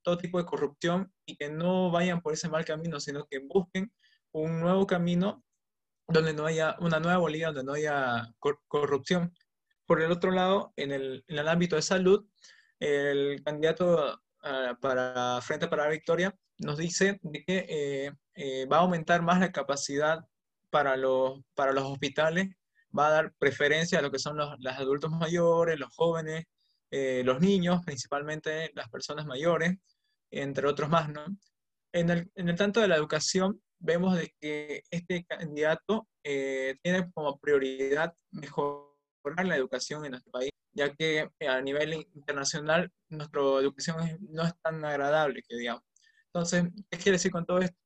todo 0.02 0.18
tipo 0.18 0.36
de 0.36 0.44
corrupción 0.44 1.10
y 1.24 1.38
que 1.38 1.48
no 1.48 1.90
vayan 1.90 2.20
por 2.20 2.34
ese 2.34 2.50
mal 2.50 2.66
camino, 2.66 3.00
sino 3.00 3.24
que 3.24 3.38
busquen 3.38 3.90
un 4.32 4.60
nuevo 4.60 4.86
camino 4.86 5.42
donde 6.06 6.34
no 6.34 6.44
haya 6.44 6.76
una 6.80 7.00
nueva 7.00 7.16
Bolivia, 7.16 7.46
donde 7.46 7.64
no 7.64 7.72
haya 7.72 8.30
corrupción. 8.68 9.32
Por 9.86 10.02
el 10.02 10.12
otro 10.12 10.32
lado, 10.32 10.74
en 10.76 10.92
el, 10.92 11.24
en 11.28 11.38
el 11.38 11.48
ámbito 11.48 11.76
de 11.76 11.82
salud, 11.82 12.26
el 12.78 13.42
candidato 13.42 14.21
uh, 14.44 14.78
para 14.80 15.40
Frente 15.42 15.68
para 15.68 15.84
la 15.84 15.90
Victoria 15.90 16.34
nos 16.58 16.78
dice 16.78 17.20
que 17.46 17.66
eh, 17.68 18.12
eh, 18.34 18.66
va 18.66 18.78
a 18.78 18.80
aumentar 18.80 19.22
más 19.22 19.40
la 19.40 19.52
capacidad 19.52 20.24
para 20.70 20.96
los, 20.96 21.40
para 21.54 21.72
los 21.72 21.84
hospitales, 21.84 22.48
va 22.96 23.08
a 23.08 23.10
dar 23.10 23.34
preferencia 23.38 23.98
a 23.98 24.02
lo 24.02 24.10
que 24.10 24.18
son 24.18 24.36
los, 24.36 24.54
los 24.58 24.74
adultos 24.74 25.10
mayores, 25.10 25.78
los 25.78 25.94
jóvenes, 25.94 26.46
eh, 26.90 27.22
los 27.24 27.40
niños, 27.40 27.80
principalmente 27.84 28.70
las 28.74 28.88
personas 28.88 29.26
mayores, 29.26 29.76
entre 30.30 30.66
otros 30.66 30.88
más, 30.88 31.08
¿no? 31.08 31.24
En 31.92 32.10
el, 32.10 32.30
en 32.34 32.48
el 32.48 32.56
tanto 32.56 32.80
de 32.80 32.88
la 32.88 32.96
educación, 32.96 33.62
vemos 33.78 34.16
de 34.16 34.34
que 34.40 34.82
este 34.90 35.24
candidato 35.24 36.08
eh, 36.24 36.76
tiene 36.82 37.10
como 37.12 37.38
prioridad 37.38 38.14
mejorar 38.30 38.86
la 39.44 39.56
educación 39.56 40.04
en 40.04 40.12
nuestro 40.12 40.32
país, 40.32 40.50
ya 40.72 40.94
que 40.94 41.30
eh, 41.38 41.48
a 41.48 41.60
nivel 41.60 41.94
internacional 42.14 42.90
nuestra 43.08 43.40
educación 43.40 44.18
no 44.30 44.44
es 44.44 44.54
tan 44.62 44.84
agradable, 44.84 45.42
que 45.46 45.56
digamos. 45.56 45.82
Entonces, 46.26 46.64
¿qué 46.90 46.98
quiere 46.98 47.12
decir 47.12 47.30
con 47.30 47.44
todo 47.44 47.58
esto? 47.58 47.76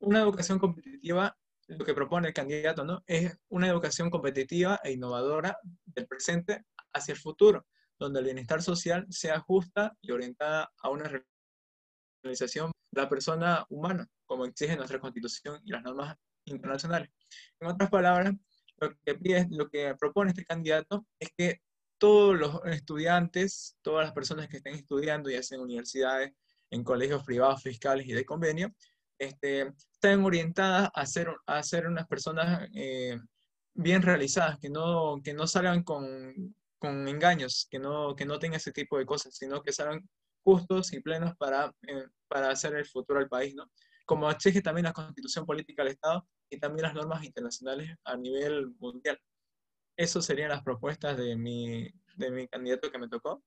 Una 0.00 0.20
educación 0.20 0.58
competitiva, 0.58 1.36
lo 1.68 1.84
que 1.84 1.94
propone 1.94 2.28
el 2.28 2.34
candidato, 2.34 2.84
¿no? 2.84 3.02
Es 3.06 3.36
una 3.48 3.68
educación 3.68 4.10
competitiva 4.10 4.80
e 4.82 4.92
innovadora 4.92 5.58
del 5.62 6.06
presente 6.06 6.64
hacia 6.92 7.12
el 7.12 7.18
futuro 7.18 7.66
donde 8.00 8.20
el 8.20 8.24
bienestar 8.24 8.62
social 8.62 9.06
sea 9.10 9.38
justa 9.40 9.94
y 10.00 10.10
orientada 10.10 10.72
a 10.78 10.88
una 10.88 11.22
realización 12.24 12.72
de 12.90 13.02
la 13.02 13.08
persona 13.08 13.64
humana, 13.68 14.08
como 14.24 14.46
exige 14.46 14.74
nuestra 14.74 14.98
Constitución 14.98 15.60
y 15.64 15.70
las 15.70 15.82
normas 15.82 16.16
internacionales. 16.46 17.10
En 17.60 17.68
otras 17.68 17.90
palabras, 17.90 18.34
lo 18.78 18.90
que, 19.04 19.14
pide, 19.14 19.46
lo 19.50 19.68
que 19.68 19.94
propone 20.00 20.30
este 20.30 20.46
candidato 20.46 21.06
es 21.20 21.28
que 21.36 21.60
todos 22.00 22.34
los 22.34 22.64
estudiantes, 22.64 23.76
todas 23.82 24.06
las 24.06 24.14
personas 24.14 24.48
que 24.48 24.56
estén 24.56 24.74
estudiando, 24.74 25.28
ya 25.28 25.42
sea 25.42 25.56
en 25.56 25.64
universidades, 25.64 26.32
en 26.70 26.82
colegios 26.82 27.22
privados, 27.24 27.62
fiscales 27.62 28.06
y 28.06 28.12
de 28.12 28.24
convenio, 28.24 28.74
este, 29.18 29.74
estén 29.92 30.24
orientadas 30.24 30.88
a 30.94 31.04
ser, 31.04 31.28
a 31.46 31.62
ser 31.62 31.86
unas 31.86 32.06
personas 32.08 32.68
eh, 32.74 33.18
bien 33.74 34.00
realizadas, 34.00 34.58
que 34.58 34.70
no, 34.70 35.20
que 35.22 35.34
no 35.34 35.46
salgan 35.46 35.82
con, 35.82 36.56
con 36.78 37.06
engaños, 37.06 37.68
que 37.70 37.78
no, 37.78 38.16
que 38.16 38.24
no 38.24 38.38
tenga 38.38 38.56
ese 38.56 38.72
tipo 38.72 38.96
de 38.96 39.04
cosas, 39.04 39.36
sino 39.36 39.62
que 39.62 39.72
sean 39.72 40.08
justos 40.42 40.94
y 40.94 41.00
plenos 41.00 41.36
para, 41.36 41.70
eh, 41.86 42.06
para 42.28 42.50
hacer 42.50 42.74
el 42.76 42.86
futuro 42.86 43.20
al 43.20 43.28
país, 43.28 43.54
¿no? 43.54 43.70
Como 44.06 44.30
exige 44.30 44.62
también 44.62 44.86
la 44.86 44.94
constitución 44.94 45.44
política 45.44 45.82
del 45.82 45.92
Estado 45.92 46.26
y 46.48 46.58
también 46.58 46.84
las 46.84 46.94
normas 46.94 47.22
internacionales 47.24 47.94
a 48.04 48.16
nivel 48.16 48.70
mundial. 48.78 49.20
Esas 49.96 50.24
serían 50.24 50.50
las 50.50 50.62
propuestas 50.62 51.16
de 51.16 51.36
mi, 51.36 51.88
de 52.16 52.30
mi 52.30 52.48
candidato 52.48 52.90
que 52.90 52.98
me 52.98 53.08
tocó. 53.08 53.42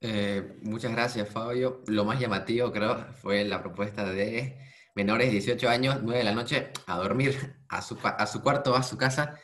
Eh, 0.00 0.58
muchas 0.62 0.92
gracias, 0.92 1.28
Fabio. 1.28 1.82
Lo 1.86 2.04
más 2.04 2.20
llamativo, 2.20 2.70
creo, 2.70 3.12
fue 3.14 3.44
la 3.44 3.60
propuesta 3.62 4.04
de 4.04 4.58
menores 4.94 5.28
de 5.28 5.32
18 5.32 5.68
años, 5.68 6.00
9 6.02 6.18
de 6.18 6.24
la 6.24 6.34
noche, 6.34 6.70
a 6.86 6.98
dormir 6.98 7.56
a 7.68 7.82
su, 7.82 7.98
a 8.02 8.26
su 8.26 8.42
cuarto, 8.42 8.76
a 8.76 8.82
su 8.82 8.96
casa, 8.96 9.40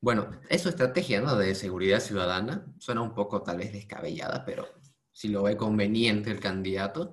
bueno, 0.00 0.30
es 0.48 0.62
su 0.62 0.68
estrategia 0.68 1.20
de 1.20 1.54
seguridad 1.54 2.00
ciudadana. 2.00 2.64
Suena 2.78 3.00
un 3.00 3.14
poco 3.14 3.42
tal 3.42 3.58
vez 3.58 3.72
descabellada, 3.72 4.44
pero 4.44 4.68
si 5.10 5.28
lo 5.28 5.42
ve 5.42 5.56
conveniente 5.56 6.30
el 6.30 6.38
candidato, 6.38 7.12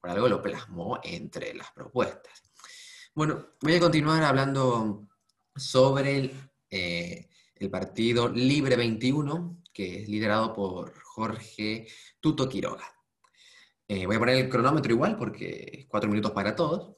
por 0.00 0.10
algo 0.10 0.28
lo 0.28 0.42
plasmó 0.42 0.98
entre 1.02 1.54
las 1.54 1.70
propuestas. 1.72 2.43
Bueno, 3.16 3.46
voy 3.60 3.76
a 3.76 3.80
continuar 3.80 4.24
hablando 4.24 5.06
sobre 5.54 6.16
el, 6.16 6.50
eh, 6.68 7.28
partido 7.70 8.28
Libre 8.28 8.74
21, 8.74 9.62
que 9.72 10.02
es 10.02 10.08
liderado 10.08 10.52
por 10.52 11.00
Jorge 11.00 11.86
Tuto 12.18 12.48
Quiroga. 12.48 12.84
Eh, 13.86 14.04
voy 14.06 14.16
a 14.16 14.18
poner 14.18 14.36
el 14.38 14.48
cronómetro 14.48 14.92
igual 14.92 15.16
porque 15.16 15.86
cuatro 15.88 16.10
minutos 16.10 16.32
para 16.32 16.56
todos. 16.56 16.96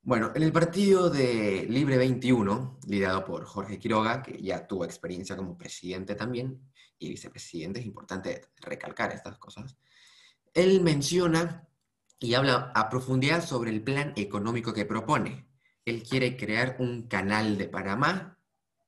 Bueno, 0.00 0.32
en 0.34 0.44
el 0.44 0.52
partido 0.52 1.10
de 1.10 1.66
Libre 1.68 1.98
21, 1.98 2.80
liderado 2.86 3.22
por 3.26 3.44
Jorge 3.44 3.78
Quiroga, 3.78 4.22
que 4.22 4.40
ya 4.42 4.66
tuvo 4.66 4.86
experiencia 4.86 5.36
como 5.36 5.58
presidente 5.58 6.14
también 6.14 6.58
y 6.98 7.10
vicepresidente, 7.10 7.80
es 7.80 7.86
importante 7.86 8.46
recalcar 8.62 9.12
estas 9.12 9.36
cosas, 9.36 9.76
él 10.54 10.80
menciona 10.80 11.68
y 12.22 12.34
habla 12.34 12.70
a 12.74 12.88
profundidad 12.88 13.44
sobre 13.44 13.70
el 13.70 13.82
plan 13.82 14.12
económico 14.16 14.72
que 14.72 14.84
propone. 14.84 15.48
Él 15.84 16.02
quiere 16.02 16.36
crear 16.36 16.76
un 16.78 17.08
canal 17.08 17.58
de 17.58 17.68
Panamá 17.68 18.38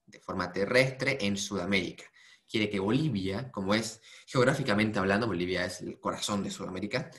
de 0.06 0.20
forma 0.20 0.52
terrestre 0.52 1.18
en 1.20 1.36
Sudamérica. 1.36 2.04
Quiere 2.48 2.70
que 2.70 2.78
Bolivia, 2.78 3.50
como 3.50 3.74
es 3.74 4.00
geográficamente 4.26 4.98
hablando, 4.98 5.26
Bolivia 5.26 5.64
es 5.64 5.80
el 5.80 5.98
corazón 5.98 6.44
de 6.44 6.50
Sudamérica, 6.50 7.10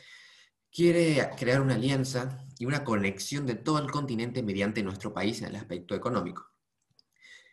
quiere 0.71 1.29
crear 1.37 1.61
una 1.61 1.75
alianza 1.75 2.45
y 2.59 2.65
una 2.65 2.83
conexión 2.83 3.45
de 3.45 3.55
todo 3.55 3.79
el 3.79 3.91
continente 3.91 4.43
mediante 4.43 4.83
nuestro 4.83 5.13
país 5.13 5.41
en 5.41 5.47
el 5.47 5.55
aspecto 5.55 5.95
económico. 5.95 6.49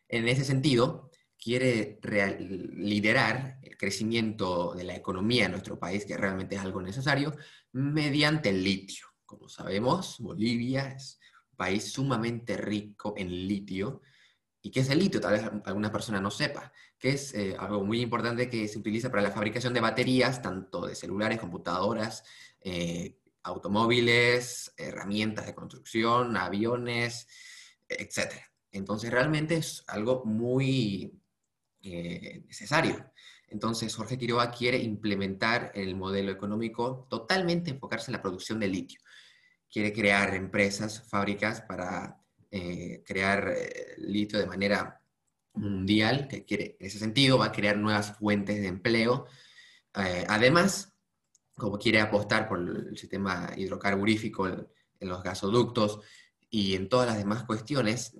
En 0.09 0.29
ese 0.29 0.45
sentido, 0.45 1.11
quiere 1.43 1.99
liderar 2.05 3.59
el 3.63 3.77
crecimiento 3.77 4.75
de 4.75 4.85
la 4.85 4.95
economía 4.95 5.47
en 5.47 5.51
nuestro 5.51 5.77
país, 5.77 6.05
que 6.05 6.17
realmente 6.17 6.55
es 6.55 6.61
algo 6.61 6.81
necesario, 6.81 7.35
mediante 7.73 8.51
el 8.51 8.63
litio. 8.63 9.07
Como 9.27 9.49
sabemos, 9.49 10.19
Bolivia 10.21 10.93
es 10.93 11.19
un 11.51 11.57
país 11.57 11.91
sumamente 11.91 12.57
rico 12.57 13.15
en 13.17 13.29
litio. 13.49 14.03
¿Y 14.61 14.71
qué 14.71 14.81
es 14.81 14.91
el 14.91 15.01
litio? 15.01 15.21
Tal 15.21 15.33
vez 15.33 15.43
alguna 15.65 15.91
persona 15.91 16.21
no 16.21 16.31
sepa, 16.31 16.73
que 16.97 17.11
es 17.11 17.35
eh, 17.35 17.57
algo 17.59 17.83
muy 17.83 18.01
importante 18.01 18.49
que 18.49 18.69
se 18.69 18.79
utiliza 18.79 19.11
para 19.11 19.23
la 19.23 19.33
fabricación 19.33 19.75
de 19.75 19.81
baterías, 19.81 20.43
tanto 20.43 20.87
de 20.87 20.95
celulares, 20.95 21.41
computadoras, 21.41 22.23
eh, 22.61 23.19
automóviles, 23.43 24.73
herramientas 24.77 25.47
de 25.47 25.57
construcción, 25.57 26.37
aviones, 26.37 27.27
etc. 27.89 28.35
Entonces 28.71 29.11
realmente 29.11 29.57
es 29.57 29.83
algo 29.89 30.25
muy 30.25 31.19
eh, 31.83 32.43
necesario. 32.47 33.13
Entonces 33.49 33.95
Jorge 33.95 34.17
Quiroga 34.17 34.51
quiere 34.51 34.79
implementar 34.79 35.73
el 35.75 35.97
modelo 35.97 36.31
económico 36.31 37.07
totalmente 37.11 37.71
enfocarse 37.71 38.11
en 38.11 38.17
la 38.17 38.23
producción 38.23 38.61
de 38.61 38.69
litio. 38.69 39.01
Quiere 39.71 39.93
crear 39.93 40.35
empresas, 40.35 41.09
fábricas 41.09 41.63
para 41.63 42.19
eh, 42.51 43.03
crear 43.05 43.53
litio 43.99 44.39
de 44.39 44.47
manera 44.47 45.01
mundial, 45.55 46.29
que 46.29 46.45
quiere, 46.45 46.77
en 46.79 46.87
ese 46.87 46.99
sentido 46.99 47.39
va 47.39 47.47
a 47.47 47.53
crear 47.53 47.77
nuevas 47.77 48.17
fuentes 48.17 48.61
de 48.61 48.69
empleo. 48.69 49.27
además, 49.93 50.93
como 51.57 51.79
quiere 51.79 52.01
apostar 52.01 52.49
por 52.49 52.59
el 52.59 52.97
sistema 52.97 53.51
hidrocarburífico 53.57 54.49
en, 54.49 54.69
los 55.01 55.23
gasoductos 55.23 55.99
y 56.49 56.77
en 56.77 56.89
todas 56.89 57.09
las 57.09 57.19
demás 57.19 57.43
cuestiones 57.43 58.17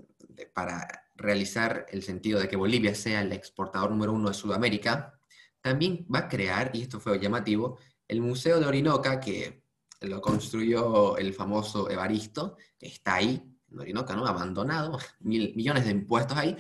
para 0.53 1.02
realizar 1.15 1.87
el 1.91 2.03
sentido 2.03 2.41
de 2.41 2.49
que 2.49 2.57
Bolivia 2.57 2.95
sea 2.95 3.23
el 3.23 3.33
exportador 3.33 3.91
número 3.91 4.13
uno 4.13 4.29
de 4.29 4.35
Sudamérica, 4.35 5.19
también 5.61 6.07
va 6.13 6.21
a 6.21 6.29
crear, 6.29 6.71
y 6.75 6.83
esto 6.83 7.01
fue 7.01 7.19
llamativo, 7.21 7.79
el 8.09 8.21
Museo 8.21 8.59
de 8.59 8.67
Orinoca, 8.67 9.21
que 9.21 9.63
lo 10.01 10.21
construyó 10.21 11.17
el 11.17 11.33
famoso 11.33 11.89
Evaristo, 11.91 12.57
que 12.79 12.87
está 12.87 13.17
ahí, 13.17 13.43
en 13.71 13.81
Orinoca, 13.81 14.15
¿no? 14.15 14.27
Abandonado, 14.27 14.99
mil, 15.21 15.55
millones 15.55 15.85
de 15.85 15.93
impuestos 15.93 16.37
ahí. 16.37 16.57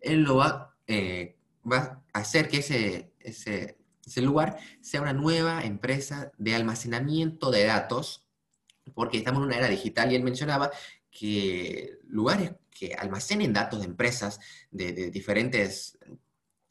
Él 0.00 0.22
lo 0.22 0.36
va, 0.36 0.76
eh, 0.86 1.36
va 1.70 2.02
a 2.12 2.18
hacer 2.18 2.48
que 2.48 2.58
ese, 2.58 3.14
ese 3.18 3.82
ese 4.06 4.20
lugar 4.20 4.58
sea 4.80 5.02
una 5.02 5.12
nueva 5.12 5.62
empresa 5.62 6.32
de 6.38 6.54
almacenamiento 6.54 7.50
de 7.50 7.64
datos, 7.64 8.26
porque 8.94 9.18
estamos 9.18 9.40
en 9.42 9.46
una 9.46 9.56
era 9.56 9.68
digital 9.68 10.12
y 10.12 10.16
él 10.16 10.22
mencionaba 10.22 10.70
que 11.10 11.98
lugares 12.08 12.52
que 12.72 12.94
almacenen 12.94 13.52
datos 13.52 13.80
de 13.80 13.86
empresas, 13.86 14.40
de, 14.70 15.10
diferentes 15.10 15.98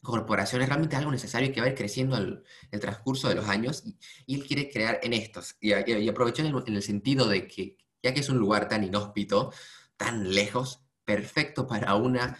corporaciones, 0.02 0.68
realmente 0.68 0.96
es 0.96 0.98
algo 0.98 1.12
necesario 1.12 1.48
y 1.48 1.52
que 1.52 1.60
va 1.60 1.66
a 1.66 1.70
ir 1.70 1.76
creciendo 1.76 2.16
el, 2.16 2.42
el 2.70 2.80
transcurso 2.80 3.28
de 3.28 3.36
los 3.36 3.48
años, 3.48 3.84
y, 4.26 4.34
él 4.34 4.44
quiere 4.46 4.68
crear 4.68 5.00
en 5.02 5.12
estos, 5.12 5.56
y, 5.60 5.72
y 5.72 6.08
aprovechó 6.08 6.42
en 6.44 6.74
el, 6.74 6.82
sentido 6.82 7.28
de 7.28 7.46
que, 7.46 7.78
ya 8.02 8.12
que 8.12 8.20
es 8.20 8.28
un 8.28 8.38
lugar 8.38 8.68
tan 8.68 8.82
inhóspito, 8.84 9.52
tan 9.96 10.34
lejos, 10.34 10.82
perfecto 11.04 11.66
para 11.66 11.94
una 11.94 12.38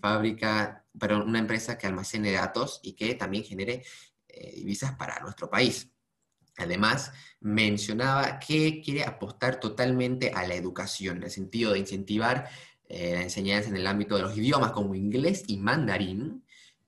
fábrica, 0.00 0.84
para 0.98 1.18
una 1.18 1.38
empresa 1.38 1.78
que 1.78 1.86
almacene 1.86 2.32
datos 2.32 2.80
y 2.82 2.94
que 2.94 3.14
también 3.14 3.44
genere 3.44 3.84
eh, 4.28 4.52
divisas 4.56 4.92
para 4.96 5.20
nuestro 5.20 5.48
país. 5.50 5.90
Además, 6.56 7.12
mencionaba 7.40 8.38
que 8.38 8.80
quiere 8.80 9.04
apostar 9.04 9.58
totalmente 9.58 10.30
a 10.34 10.46
la 10.46 10.54
educación, 10.54 11.18
en 11.18 11.24
el 11.24 11.30
sentido 11.30 11.72
de 11.72 11.80
incentivar 11.80 12.48
eh, 12.88 13.14
la 13.14 13.22
enseñanza 13.22 13.68
en 13.68 13.76
el 13.76 13.86
ámbito 13.86 14.16
de 14.16 14.22
los 14.22 14.36
idiomas 14.36 14.72
como 14.72 14.94
inglés 14.94 15.44
y 15.46 15.56
mandarín, 15.56 16.44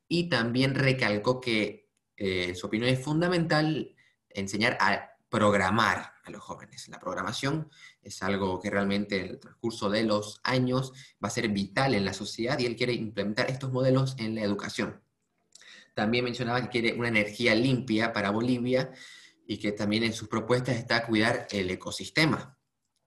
y 0.09 0.29
también 0.29 0.75
recalcó 0.75 1.41
que, 1.41 1.89
en 2.17 2.51
eh, 2.51 2.55
su 2.55 2.67
opinión, 2.67 2.91
es 2.91 3.03
fundamental 3.03 3.95
enseñar 4.31 4.77
a 4.81 5.17
programar 5.29 6.15
a 6.25 6.31
los 6.31 6.43
jóvenes. 6.43 6.89
La 6.89 7.01
programación 7.01 7.71
es 8.03 8.23
algo 8.23 8.61
que 8.61 8.71
realmente 8.71 9.21
en 9.21 9.31
el 9.31 9.41
transcurso 9.41 9.91
de 9.91 10.05
los 10.05 10.41
años 10.45 10.93
va 11.23 11.29
a 11.29 11.31
ser 11.31 11.49
vital 11.49 11.95
en 11.95 12.05
la 12.05 12.13
sociedad 12.13 12.59
y 12.59 12.67
él 12.67 12.77
quiere 12.77 12.93
implementar 12.93 13.51
estos 13.51 13.73
modelos 13.73 14.15
en 14.19 14.35
la 14.35 14.43
educación. 14.43 15.03
También 15.95 16.25
mencionaba 16.25 16.63
que 16.63 16.69
quiere 16.69 16.93
una 16.93 17.09
energía 17.09 17.55
limpia 17.55 18.13
para 18.13 18.31
Bolivia 18.31 18.93
y 19.47 19.59
que 19.59 19.73
también 19.73 20.03
en 20.03 20.13
sus 20.13 20.29
propuestas 20.29 20.77
está 20.77 21.07
cuidar 21.07 21.47
el 21.51 21.71
ecosistema. 21.71 22.56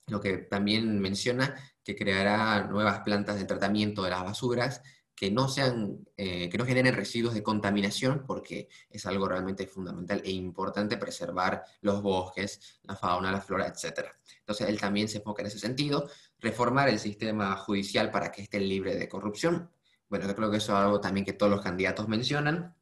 Lo 0.09 0.19
que 0.21 0.37
también 0.37 0.99
menciona 0.99 1.55
que 1.83 1.95
creará 1.95 2.67
nuevas 2.67 2.99
plantas 3.01 3.37
de 3.37 3.45
tratamiento 3.45 4.03
de 4.03 4.11
las 4.11 4.23
basuras 4.23 4.81
que 5.19 5.31
no, 5.31 5.49
sean, 5.49 5.99
eh, 6.15 6.47
que 6.47 6.57
no 6.57 6.65
generen 6.65 6.95
residuos 6.95 7.33
de 7.33 7.43
contaminación, 7.43 8.23
porque 8.25 8.69
es 8.89 9.05
algo 9.05 9.27
realmente 9.27 9.67
fundamental 9.67 10.21
e 10.23 10.31
importante 10.31 10.95
preservar 10.95 11.61
los 11.81 12.01
bosques, 12.01 12.79
la 12.83 12.95
fauna, 12.95 13.29
la 13.29 13.41
flora, 13.41 13.67
etc. 13.67 14.07
Entonces, 14.39 14.69
él 14.69 14.79
también 14.79 15.09
se 15.09 15.17
enfoca 15.17 15.41
en 15.41 15.47
ese 15.47 15.59
sentido, 15.59 16.09
reformar 16.39 16.87
el 16.87 16.99
sistema 16.99 17.57
judicial 17.57 18.11
para 18.11 18.31
que 18.31 18.43
esté 18.43 18.61
libre 18.61 18.95
de 18.95 19.09
corrupción. 19.09 19.69
Bueno, 20.07 20.25
yo 20.25 20.33
creo 20.37 20.49
que 20.49 20.57
eso 20.57 20.71
es 20.71 20.79
algo 20.79 21.01
también 21.01 21.25
que 21.25 21.33
todos 21.33 21.51
los 21.51 21.61
candidatos 21.61 22.07
mencionan, 22.07 22.77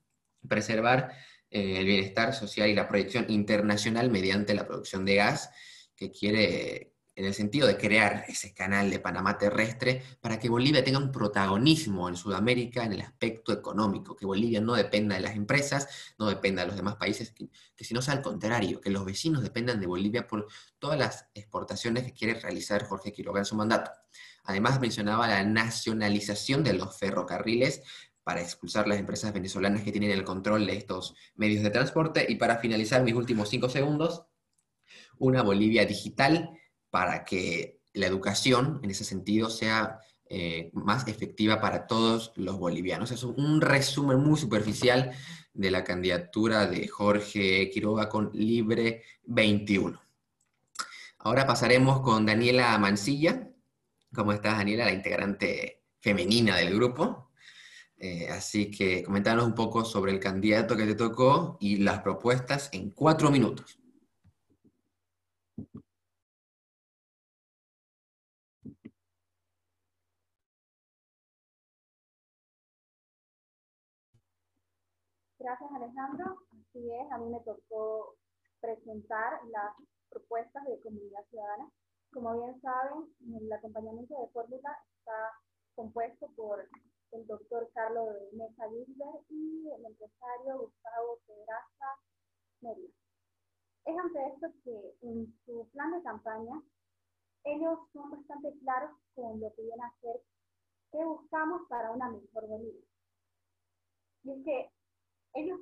preservar 0.48 1.12
eh, 1.50 1.80
el 1.80 1.86
bienestar 1.86 2.36
social 2.36 2.70
y 2.70 2.76
la 2.76 2.88
proyección 2.88 3.26
internacional 3.30 4.12
mediante 4.12 4.54
la 4.54 4.68
producción 4.68 5.06
de 5.06 5.16
gas, 5.16 5.50
que 5.96 6.12
quiere 6.12 6.94
en 7.18 7.26
el 7.26 7.34
sentido 7.34 7.66
de 7.68 7.78
crear 7.78 8.26
ese 8.28 8.54
canal 8.54 8.92
de 8.92 9.00
Panamá 9.00 9.40
terrestre 9.40 10.04
para 10.22 10.38
que 10.38 10.50
Bolivia 10.50 10.84
tenga 10.84 11.00
un 11.00 11.12
protagonismo 11.12 12.08
en 12.08 12.16
Sudamérica 12.16 12.84
en 12.84 12.94
el 12.94 13.02
aspecto 13.02 13.52
económico, 13.52 14.16
que 14.16 14.28
Bolivia 14.28 14.62
no 14.62 14.76
dependa 14.76 15.16
de 15.16 15.22
las 15.22 15.36
empresas, 15.36 16.14
no 16.20 16.28
dependa 16.28 16.62
de 16.62 16.68
los 16.68 16.78
demás 16.78 16.96
países, 16.96 17.32
que, 17.32 17.50
si 17.84 17.96
no 17.96 18.04
sea 18.04 18.14
al 18.14 18.22
contrario, 18.22 18.80
que 18.80 18.92
los 18.92 19.04
vecinos 19.04 19.42
dependan 19.42 19.80
de 19.80 19.88
Bolivia 19.88 20.28
por 20.28 20.48
todas 20.78 21.00
las 21.00 21.26
exportaciones 21.34 22.04
que 22.04 22.14
quiere 22.14 22.40
realizar 22.40 22.86
Jorge 22.86 23.12
Quiroga 23.12 23.40
en 23.40 23.46
su 23.46 23.56
mandato. 23.56 23.90
Además 24.44 24.80
mencionaba 24.80 25.28
la 25.28 25.44
nacionalización 25.44 26.64
de 26.64 26.74
los 26.74 27.00
ferrocarriles 27.00 27.82
para 28.24 28.42
expulsar 28.42 28.88
las 28.88 29.00
empresas 29.00 29.34
venezolanas 29.34 29.82
que 29.82 29.92
tienen 29.92 30.12
el 30.12 30.24
control 30.24 30.68
de 30.68 30.78
estos 30.78 31.16
medios 31.36 31.64
de 31.64 31.72
transporte. 31.72 32.28
Y 32.30 32.36
para 32.36 32.58
finalizar 32.58 33.02
mis 33.02 33.16
últimos 33.16 33.50
cinco 33.50 33.70
segundos, 33.70 34.28
una 35.18 35.42
Bolivia 35.42 35.84
digital 35.84 36.52
para 36.89 37.25
que 37.25 37.79
la 37.94 38.08
educación, 38.08 38.79
en 38.84 38.91
ese 38.91 39.03
sentido, 39.03 39.50
sea 39.50 40.00
eh, 40.30 40.69
más 40.73 41.08
efectiva 41.08 41.62
para 41.62 41.88
todos 41.88 42.34
los 42.36 42.58
bolivianos. 42.58 43.12
Es 43.12 43.23
un 43.23 43.62
resumen 43.62 44.19
muy 44.19 44.38
superficial 44.38 45.12
de 45.54 45.71
la 45.71 45.84
candidatura 45.84 46.67
de 46.67 46.88
Jorge 46.88 47.69
Quiroga 47.69 48.10
con 48.10 48.32
Libre 48.34 49.04
21. 49.23 50.00
Ahora 51.19 51.47
pasaremos 51.47 52.02
con 52.02 52.26
Daniela 52.26 52.78
Mancilla. 52.78 53.50
¿Cómo 54.13 54.34
estás, 54.34 54.58
Daniela? 54.58 54.86
La 54.86 54.93
integrante 54.93 55.84
femenina 56.00 56.58
del 56.58 56.76
grupo. 56.76 57.32
Eh, 57.97 58.30
así 58.30 58.69
que 58.69 59.04
comentanos 59.04 59.45
un 59.45 59.56
poco 59.56 59.84
sobre 59.84 60.12
el 60.12 60.19
candidato 60.19 60.78
que 60.78 60.86
te 60.86 60.95
tocó 60.95 61.58
y 61.60 61.78
las 61.78 62.02
propuestas 62.02 62.69
en 62.71 62.91
cuatro 62.91 63.32
minutos. 63.32 63.80
Gracias 75.48 75.72
Alejandro. 75.72 76.44
Así 76.52 76.92
es, 76.92 77.10
a 77.10 77.18
mí 77.20 77.30
me 77.30 77.40
tocó 77.40 78.18
presentar 78.60 79.40
las 79.46 79.76
propuestas 80.10 80.66
de 80.66 80.82
comunidad 80.82 81.24
ciudadana. 81.30 81.72
Como 82.12 82.38
bien 82.38 82.60
saben, 82.60 83.08
el 83.34 83.54
acompañamiento 83.54 84.14
de 84.20 84.28
fórmula 84.34 84.78
está 84.98 85.32
compuesto 85.74 86.28
por 86.36 86.68
el 87.14 87.28
doctor 87.28 87.72
Carlos 87.74 88.10
Mesa 88.34 88.68
Gilbert 88.68 89.24
y 89.30 89.72
el 89.72 89.86
empresario 89.86 90.60
Gustavo 90.60 91.20
Pedraza 91.26 91.96
Mérida. 92.60 92.94
Es 93.86 93.98
ante 93.98 94.28
esto 94.28 94.48
que 94.66 95.08
en 95.08 95.34
su 95.46 95.66
plan 95.72 95.94
de 95.94 96.04
campaña 96.04 96.62
ellos 97.46 97.80
son 97.94 98.12
bastante 98.12 98.52
claros 98.60 98.92
con 99.16 99.40
lo 99.40 99.56
que 99.56 99.62
viene 99.62 99.82
a 99.82 99.98
ser 100.02 100.22
qué 100.92 101.06
buscamos 101.06 101.62
para 101.70 101.92
una 101.92 102.10
mejor 102.10 102.48
Bolivia. 102.48 102.84
Y 104.26 104.32
es 104.32 104.44
que 104.44 104.77
ellos 105.34 105.60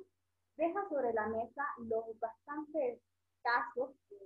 dejan 0.56 0.88
sobre 0.88 1.12
la 1.12 1.26
mesa 1.28 1.64
los 1.78 2.18
bastantes 2.18 3.00
casos 3.42 3.90
que 4.08 4.16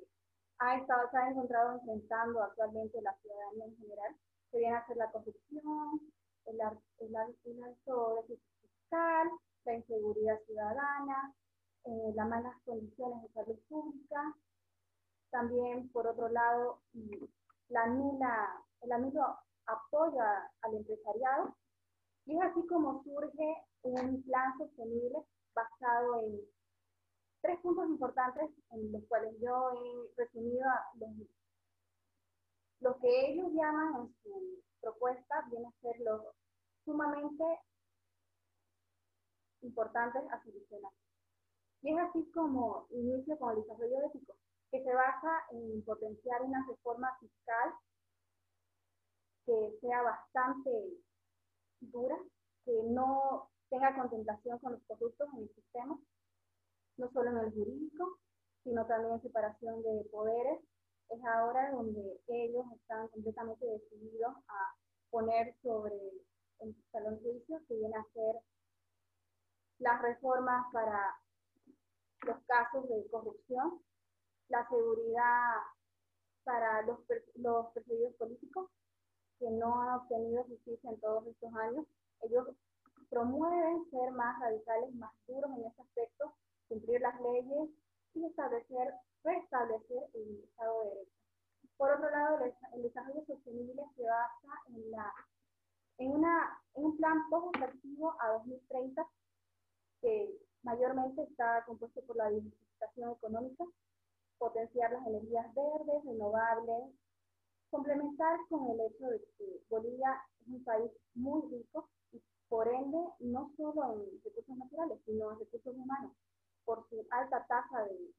ha 0.59 0.77
estado, 0.77 1.11
se 1.11 1.17
ha 1.17 1.31
encontrado 1.31 1.73
enfrentando 1.75 2.43
actualmente 2.43 3.01
la 3.03 3.17
ciudadanía 3.21 3.65
en 3.67 3.77
general, 3.77 4.17
que 4.51 4.59
viene 4.59 4.77
a 4.77 4.87
ser 4.87 4.97
la 4.97 5.11
corrupción, 5.11 6.01
el, 6.47 6.59
el, 6.99 7.17
alto 7.65 8.25
déficit 8.29 8.41
fiscal, 8.61 9.29
la 9.65 9.75
inseguridad 9.75 10.39
ciudadana, 10.47 11.35
eh, 11.85 12.13
las 12.15 12.29
malas 12.29 12.55
condiciones 12.65 13.23
de 13.23 13.29
salud 13.33 13.59
pública, 13.69 14.37
también, 15.31 15.89
por 15.93 16.07
otro 16.07 16.29
lado, 16.29 16.81
la 17.69 17.87
nula, 17.87 18.63
el 18.83 18.91
nulo 19.01 19.39
apoyo 19.67 20.21
al 20.63 20.75
empresariado, 20.75 21.57
y 22.27 22.37
es 22.37 22.43
así 22.43 22.67
como 22.67 23.03
surge 23.03 23.57
un 23.83 24.23
plan 24.23 24.57
sostenible 24.59 25.19
basado 25.55 26.21
en 26.21 26.41
tres 27.41 27.59
puntos 27.61 27.89
importantes 27.89 28.51
en 28.71 28.93
los 28.93 29.05
cuales 29.09 29.35
yo 29.41 29.71
he 29.73 30.23
resumido 30.23 30.67
los, 30.95 31.11
lo 32.81 32.99
que 32.99 33.31
ellos 33.31 33.53
llaman 33.53 34.03
en 34.03 34.15
su 34.23 34.63
propuesta, 34.81 35.47
viene 35.51 35.67
a 35.67 35.81
ser 35.81 36.01
lo 36.01 36.35
sumamente 36.85 37.45
importantes 39.63 40.23
a 40.31 40.43
solucionar. 40.43 40.93
Y 41.83 41.93
es 41.93 41.99
así 41.99 42.31
como 42.33 42.87
inicio 42.91 43.39
con 43.39 43.57
el 43.57 43.63
desarrollo 43.63 44.07
ético, 44.07 44.35
que 44.71 44.83
se 44.83 44.95
basa 44.95 45.43
en 45.53 45.83
potenciar 45.85 46.43
una 46.43 46.65
reforma 46.69 47.17
fiscal 47.19 47.75
que 49.47 49.79
sea 49.81 50.03
bastante 50.03 50.71
dura, 51.81 52.17
que 52.65 52.73
no 52.85 53.51
tenga 53.69 53.95
contemplación 53.97 54.59
con 54.59 54.73
los 54.73 54.83
corruptos 54.87 55.29
en 55.35 55.43
el 55.43 55.55
sistema, 55.55 55.99
no 56.97 57.11
solo 57.13 57.31
en 57.31 57.39
el 57.39 57.53
jurídico, 57.53 58.19
sino 58.65 58.87
también 58.87 59.15
en 59.15 59.23
separación 59.23 59.83
de 59.83 60.05
poderes. 60.11 60.61
Es 61.09 61.25
ahora 61.25 61.71
donde 61.73 62.21
ellos 62.29 62.65
están 62.77 63.09
completamente 63.09 63.67
decididos 63.67 64.35
a 64.49 64.75
poner 65.11 65.57
sobre 65.63 65.97
el 66.61 66.77
salón 66.93 67.21
juicio 67.21 67.61
que 67.67 67.75
viene 67.75 67.97
a 67.97 68.13
ser 68.13 68.37
las 69.79 70.03
reformas 70.03 70.67
para 70.73 71.17
los 72.27 72.37
casos 72.47 72.89
de 72.89 73.09
corrupción, 73.11 73.83
la 74.49 74.69
seguridad 74.69 75.55
para 76.45 76.83
los, 76.83 76.99
los 77.37 77.73
perseguidos 77.73 78.15
políticos 78.17 78.71
que 79.41 79.51
no 79.51 79.81
han 79.81 80.01
obtenido 80.01 80.45
justicia 80.45 80.91
en 80.91 81.01
todos 81.01 81.27
estos 81.27 81.53
años. 81.55 81.87
Ellos 82.21 82.47
promueven 83.09 83.91
ser 83.91 84.13
más 84.13 84.39
radicales, 84.39 84.95
más 84.95 85.13
duros 85.27 85.51
en 85.57 85.65
ese 85.65 85.83
aspecto, 85.83 86.35
cumplir 86.69 87.01
las 87.01 87.19
leyes 87.21 87.71
y 88.15 88.27
establecer, 88.27 88.95
restablecer 89.25 90.03
el 90.15 90.45
Estado 90.45 90.81
de 90.81 90.89
Derecho. 90.91 91.13
Por 91.77 91.91
otro 91.91 92.11
lado, 92.11 92.39
el 92.75 92.83
desarrollo 92.83 93.25
sostenible 93.27 93.83
se 93.97 94.03
basa 94.03 94.63
en, 94.69 94.91
la, 94.91 95.13
en, 95.99 96.11
una, 96.13 96.63
en 96.75 96.85
un 96.85 96.97
plan 96.99 97.29
poco 97.31 97.51
efectivo 97.55 98.15
a 98.21 98.29
2030 98.35 99.07
que 100.03 100.39
mayormente 100.63 101.23
está 101.23 101.65
compuesto 101.65 102.03
por 102.03 102.17
la 102.17 102.29
diversificación 102.29 103.13
económica, 103.13 103.65
potenciar 104.39 104.93
las 104.93 105.07
energías 105.07 105.47
verdes, 105.55 106.05
renovables, 106.05 106.95
complementar 107.71 108.39
con 108.49 108.71
el 108.71 108.81
hecho 108.81 109.07
de 109.07 109.21
que 109.39 109.63
Bolivia 109.69 110.23
es 110.41 110.49
un 110.49 110.65
país 110.65 110.91
muy 111.15 111.43
rico 111.51 111.89
y 112.13 112.21
por 112.49 112.67
ende 112.69 112.99
no 113.21 113.53
solo 113.57 113.95
en 113.95 114.23
recursos 114.25 114.57
naturales, 114.57 114.99
sino 115.07 115.33
en 115.33 115.39
recursos 115.39 115.75
humanos, 115.75 116.13
por 116.65 116.89
su 116.89 117.07
alta 117.11 117.47
tasa 117.47 117.85
de, 117.85 118.15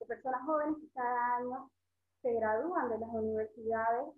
de 0.00 0.06
personas 0.06 0.44
jóvenes 0.44 0.76
que 0.80 0.88
cada 0.94 1.36
año 1.36 1.70
se 2.22 2.32
gradúan 2.34 2.90
de 2.90 2.98
las 2.98 3.08
universidades 3.10 4.14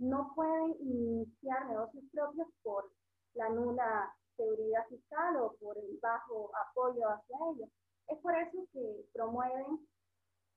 no 0.00 0.32
pueden 0.34 0.76
iniciar 0.80 1.66
negocios 1.66 2.04
propios 2.10 2.48
por 2.62 2.90
la 3.34 3.50
nula 3.50 4.10
seguridad 4.34 4.86
fiscal 4.88 5.36
o 5.36 5.52
por 5.60 5.76
el 5.76 5.98
bajo 6.00 6.50
apoyo 6.68 7.06
hacia 7.06 7.36
ellos. 7.52 7.68
Es 8.08 8.18
por 8.20 8.34
eso 8.34 8.66
que 8.72 9.04
promueven 9.12 9.86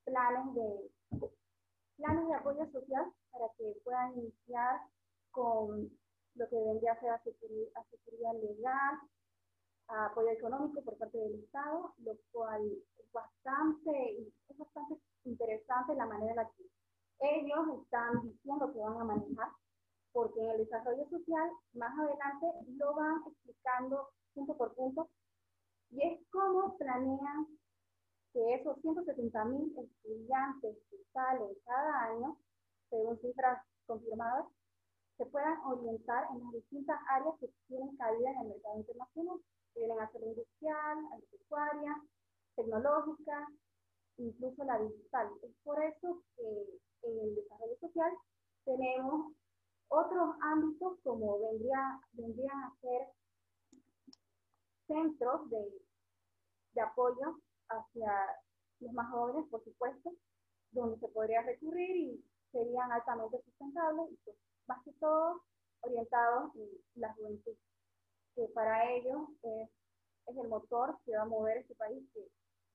planes 0.05 0.55
de, 0.55 1.29
planes 1.97 2.27
de 2.27 2.35
apoyo 2.35 2.65
social 2.71 3.05
para 3.31 3.47
que 3.57 3.75
puedan 3.83 4.17
iniciar 4.17 4.81
con 5.31 5.89
lo 6.35 6.49
que 6.49 6.55
vendría 6.55 6.93
a 6.93 6.99
ser 6.99 7.11
asesoría 7.11 8.33
legal, 8.33 8.99
apoyo 9.87 10.29
económico 10.29 10.81
por 10.81 10.97
parte 10.97 11.17
del 11.17 11.43
Estado, 11.43 11.93
lo 11.99 12.13
cual 12.31 12.61
es 12.97 13.11
bastante, 13.11 14.27
es 14.49 14.57
bastante 14.57 14.95
interesante 15.25 15.95
la 15.95 16.05
manera 16.05 16.31
en 16.31 16.37
la 16.37 16.49
que 16.51 16.63
ellos 17.19 17.81
están 17.83 18.21
diciendo 18.23 18.71
que 18.73 18.79
van 18.79 18.99
a 18.99 19.03
manejar, 19.03 19.49
porque 20.11 20.41
en 20.41 20.49
el 20.51 20.57
desarrollo 20.59 21.07
social, 21.09 21.49
más 21.73 21.97
adelante, 21.97 22.47
lo 22.77 22.93
van 22.95 23.23
explicando 23.27 24.09
punto 24.33 24.57
por 24.57 24.73
punto, 24.75 25.09
y 25.91 26.01
es 26.01 26.19
cómo 26.31 26.75
planean 26.77 27.47
que 28.33 28.55
esos 28.55 28.81
170 28.81 29.45
mil 29.45 29.77
estudiantes 29.77 30.77
que 30.89 30.97
salen 31.13 31.55
cada 31.65 32.05
año, 32.05 32.37
según 32.89 33.19
cifras 33.21 33.61
confirmadas, 33.85 34.47
se 35.17 35.25
puedan 35.27 35.59
orientar 35.61 36.27
en 36.31 36.43
las 36.43 36.53
distintas 36.53 36.99
áreas 37.09 37.35
que 37.39 37.47
tienen 37.67 37.95
cabida 37.95 38.31
en 38.31 38.37
el 38.39 38.47
mercado 38.49 38.77
internacional, 38.79 39.39
que 39.73 39.79
vienen 39.79 39.99
a 39.99 40.11
ser 40.11 40.23
industrial, 40.23 40.97
agropecuaria, 41.13 42.03
tecnológica, 42.55 43.47
incluso 44.17 44.63
la 44.63 44.79
digital. 44.79 45.29
Es 45.43 45.51
por 45.63 45.83
eso 45.83 46.23
que 46.35 46.43
en 47.03 47.19
el 47.19 47.35
desarrollo 47.35 47.77
social 47.79 48.11
tenemos 48.65 49.33
otros 49.89 50.35
ámbitos 50.41 50.97
como 51.03 51.39
vendría, 51.39 51.99
vendrían 52.13 52.63
a 52.63 52.75
ser 52.81 53.07
centros 54.87 55.49
de, 55.51 55.81
de 56.73 56.81
apoyo 56.81 57.37
hacia 57.73 58.11
los 58.79 58.93
más 58.93 59.09
jóvenes, 59.11 59.49
por 59.49 59.63
supuesto, 59.63 60.11
donde 60.71 60.99
se 60.99 61.07
podría 61.09 61.41
recurrir 61.41 61.95
y 61.95 62.25
serían 62.51 62.91
altamente 62.91 63.41
sustentables 63.43 64.11
y 64.11 64.17
pues, 64.23 64.37
más 64.67 64.83
que 64.83 64.91
todo 64.93 65.43
orientados 65.81 66.55
en 66.55 66.69
la 66.95 67.13
juventud, 67.13 67.55
que 68.35 68.47
para 68.53 68.91
ellos 68.91 69.29
es, 69.43 69.69
es 70.27 70.37
el 70.37 70.47
motor 70.47 70.97
que 71.05 71.15
va 71.15 71.23
a 71.23 71.25
mover 71.25 71.57
este 71.57 71.75
país, 71.75 72.03
que 72.13 72.27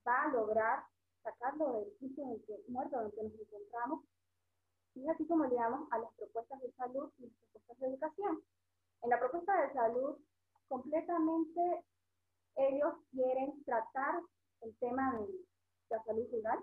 va 0.06 0.24
a 0.24 0.32
lograr 0.32 0.84
sacarlo 1.22 1.72
del 1.72 1.98
sitio 1.98 2.24
en 2.24 2.30
el 2.32 2.44
que, 2.44 2.64
muerto 2.68 3.00
en 3.00 3.06
el 3.06 3.12
que 3.12 3.22
nos 3.22 3.40
encontramos 3.40 4.04
y 4.94 5.08
así 5.08 5.26
como 5.26 5.44
llegamos 5.46 5.88
a 5.92 5.98
las 5.98 6.12
propuestas 6.14 6.61
de 6.61 6.72
salud 6.72 7.11
y 7.18 7.26
las 7.26 7.32
propuestas 7.52 7.78
de 7.78 7.87
educación. 7.87 8.42
En 9.02 9.11
la 9.11 9.18
propuesta 9.18 9.62
de 9.62 9.72
salud, 9.72 10.16
completamente 10.66 11.84
ellos 12.56 12.94
quieren 13.12 13.62
tratar 13.64 14.20
el 14.62 14.77
tema 14.79 15.18
de 15.18 15.29
la 15.90 16.03
salud 16.05 16.27
rural, 16.33 16.59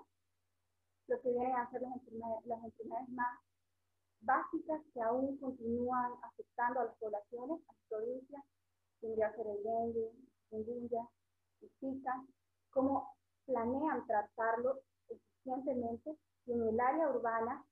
lo 1.08 1.22
que 1.22 1.30
vienen 1.30 1.56
a 1.56 1.70
ser 1.72 1.82
las 1.82 1.94
enfermedades, 1.94 2.46
las 2.46 2.64
enfermedades 2.64 3.10
más 3.10 3.40
básicas 4.22 4.82
que 4.94 5.02
aún 5.02 5.38
continúan 5.38 6.14
afectando 6.24 6.80
a 6.80 6.86
las 6.86 6.98
poblaciones, 6.98 7.62
a 7.68 7.74
las 7.74 7.82
provincias, 7.90 8.44
tendría 9.02 9.32
que 9.32 9.38
ser 9.38 9.48
el 9.48 9.64
dengue, 9.64 10.12
el 10.52 10.90
y 11.62 11.70
zika, 11.80 12.26
cómo 12.72 13.16
planean 13.46 14.06
tratarlo 14.08 14.82
eficientemente 15.08 16.18
y 16.46 16.54
en 16.54 16.68
el 16.68 16.80
área 16.80 17.10
urbana 17.10 17.66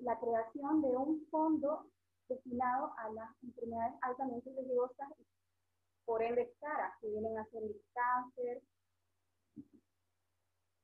la 0.00 0.18
creación 0.18 0.82
de 0.82 0.88
un 0.88 1.26
fondo 1.30 1.86
destinado 2.28 2.92
a 2.96 3.10
las 3.10 3.30
enfermedades 3.42 3.94
altamente 4.02 4.50
riesgosas, 4.50 5.08
por 6.04 6.22
ende 6.22 6.52
caras, 6.60 6.92
que 7.00 7.08
vienen 7.08 7.38
a 7.38 7.44
ser 7.46 7.62
el 7.62 7.82
cáncer, 7.92 8.62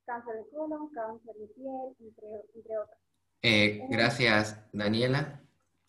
cáncer 0.07 0.35
de 0.35 0.49
colon, 0.49 0.89
cáncer 0.89 1.35
de 1.35 1.47
piel, 1.47 1.95
entre, 1.99 2.77
otras. 2.77 2.97
Eh, 3.41 3.85
gracias, 3.89 4.59
Daniela. 4.71 5.43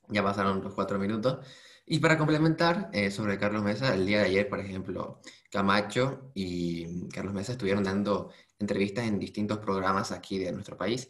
Ya 0.08 0.22
pasaron 0.22 0.62
los 0.62 0.74
cuatro 0.74 0.98
minutos. 0.98 1.46
Y 1.86 2.00
para 2.00 2.18
complementar 2.18 2.90
eh, 2.92 3.10
sobre 3.10 3.38
Carlos 3.38 3.62
Mesa, 3.62 3.94
el 3.94 4.04
día 4.04 4.18
de 4.18 4.26
ayer, 4.26 4.48
por 4.48 4.60
ejemplo, 4.60 5.20
Camacho 5.50 6.30
y 6.34 7.08
Carlos 7.08 7.32
Mesa 7.32 7.52
estuvieron 7.52 7.84
dando 7.84 8.30
entrevistas 8.58 9.06
en 9.06 9.18
distintos 9.18 9.58
programas 9.58 10.12
aquí 10.12 10.38
de 10.38 10.52
nuestro 10.52 10.76
país. 10.76 11.08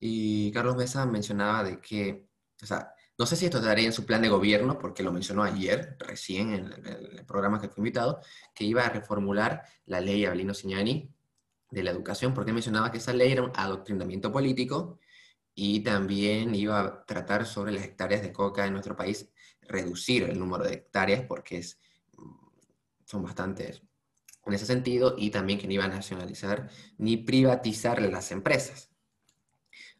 Y 0.00 0.50
Carlos 0.52 0.76
Mesa 0.76 1.06
mencionaba 1.06 1.62
de 1.62 1.80
que, 1.80 2.26
o 2.60 2.66
sea, 2.66 2.92
no 3.16 3.24
sé 3.24 3.36
si 3.36 3.44
esto 3.44 3.58
estaría 3.58 3.86
en 3.86 3.92
su 3.92 4.04
plan 4.04 4.20
de 4.20 4.28
gobierno, 4.28 4.78
porque 4.78 5.02
lo 5.02 5.12
mencionó 5.12 5.44
ayer, 5.44 5.96
recién, 6.00 6.52
en 6.52 6.72
el, 6.86 7.24
programa 7.24 7.60
que 7.60 7.68
fue 7.68 7.82
invitado, 7.82 8.20
que 8.54 8.64
iba 8.64 8.84
a 8.84 8.88
reformular 8.88 9.62
la 9.86 10.00
ley 10.00 10.24
Abelino 10.24 10.54
Signani 10.54 11.14
de 11.72 11.82
la 11.82 11.90
educación, 11.90 12.34
porque 12.34 12.52
mencionaba 12.52 12.92
que 12.92 12.98
esa 12.98 13.14
ley 13.14 13.32
era 13.32 13.42
un 13.42 13.52
adoctrinamiento 13.54 14.30
político 14.30 14.98
y 15.54 15.80
también 15.80 16.54
iba 16.54 16.80
a 16.80 17.04
tratar 17.06 17.46
sobre 17.46 17.72
las 17.72 17.84
hectáreas 17.84 18.22
de 18.22 18.32
coca 18.32 18.66
en 18.66 18.74
nuestro 18.74 18.94
país, 18.94 19.30
reducir 19.62 20.24
el 20.24 20.38
número 20.38 20.64
de 20.64 20.74
hectáreas, 20.74 21.24
porque 21.26 21.58
es, 21.58 21.80
son 23.06 23.22
bastantes 23.22 23.82
en 24.44 24.52
ese 24.52 24.66
sentido, 24.66 25.14
y 25.16 25.30
también 25.30 25.58
que 25.58 25.66
no 25.66 25.72
iba 25.72 25.84
a 25.84 25.88
nacionalizar 25.88 26.68
ni 26.98 27.16
privatizar 27.16 28.02
las 28.02 28.32
empresas. 28.32 28.90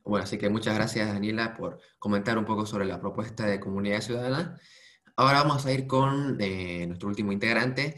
Bueno, 0.04 0.24
así 0.24 0.37
que 0.37 0.50
muchas 0.50 0.74
gracias 0.74 1.12
Daniela 1.12 1.54
por 1.54 1.78
comentar 1.98 2.37
un 2.37 2.44
poco 2.44 2.66
sobre 2.66 2.87
la 2.87 3.00
propuesta 3.00 3.46
de 3.46 3.61
comunidad 3.61 4.00
ciudadana. 4.00 4.61
Ahora 5.16 5.42
vamos 5.44 5.64
a 5.64 5.72
ir 5.72 5.87
con 5.87 6.37
eh, 6.40 6.87
nuestro 6.87 7.08
último 7.08 7.32
integrante, 7.32 7.96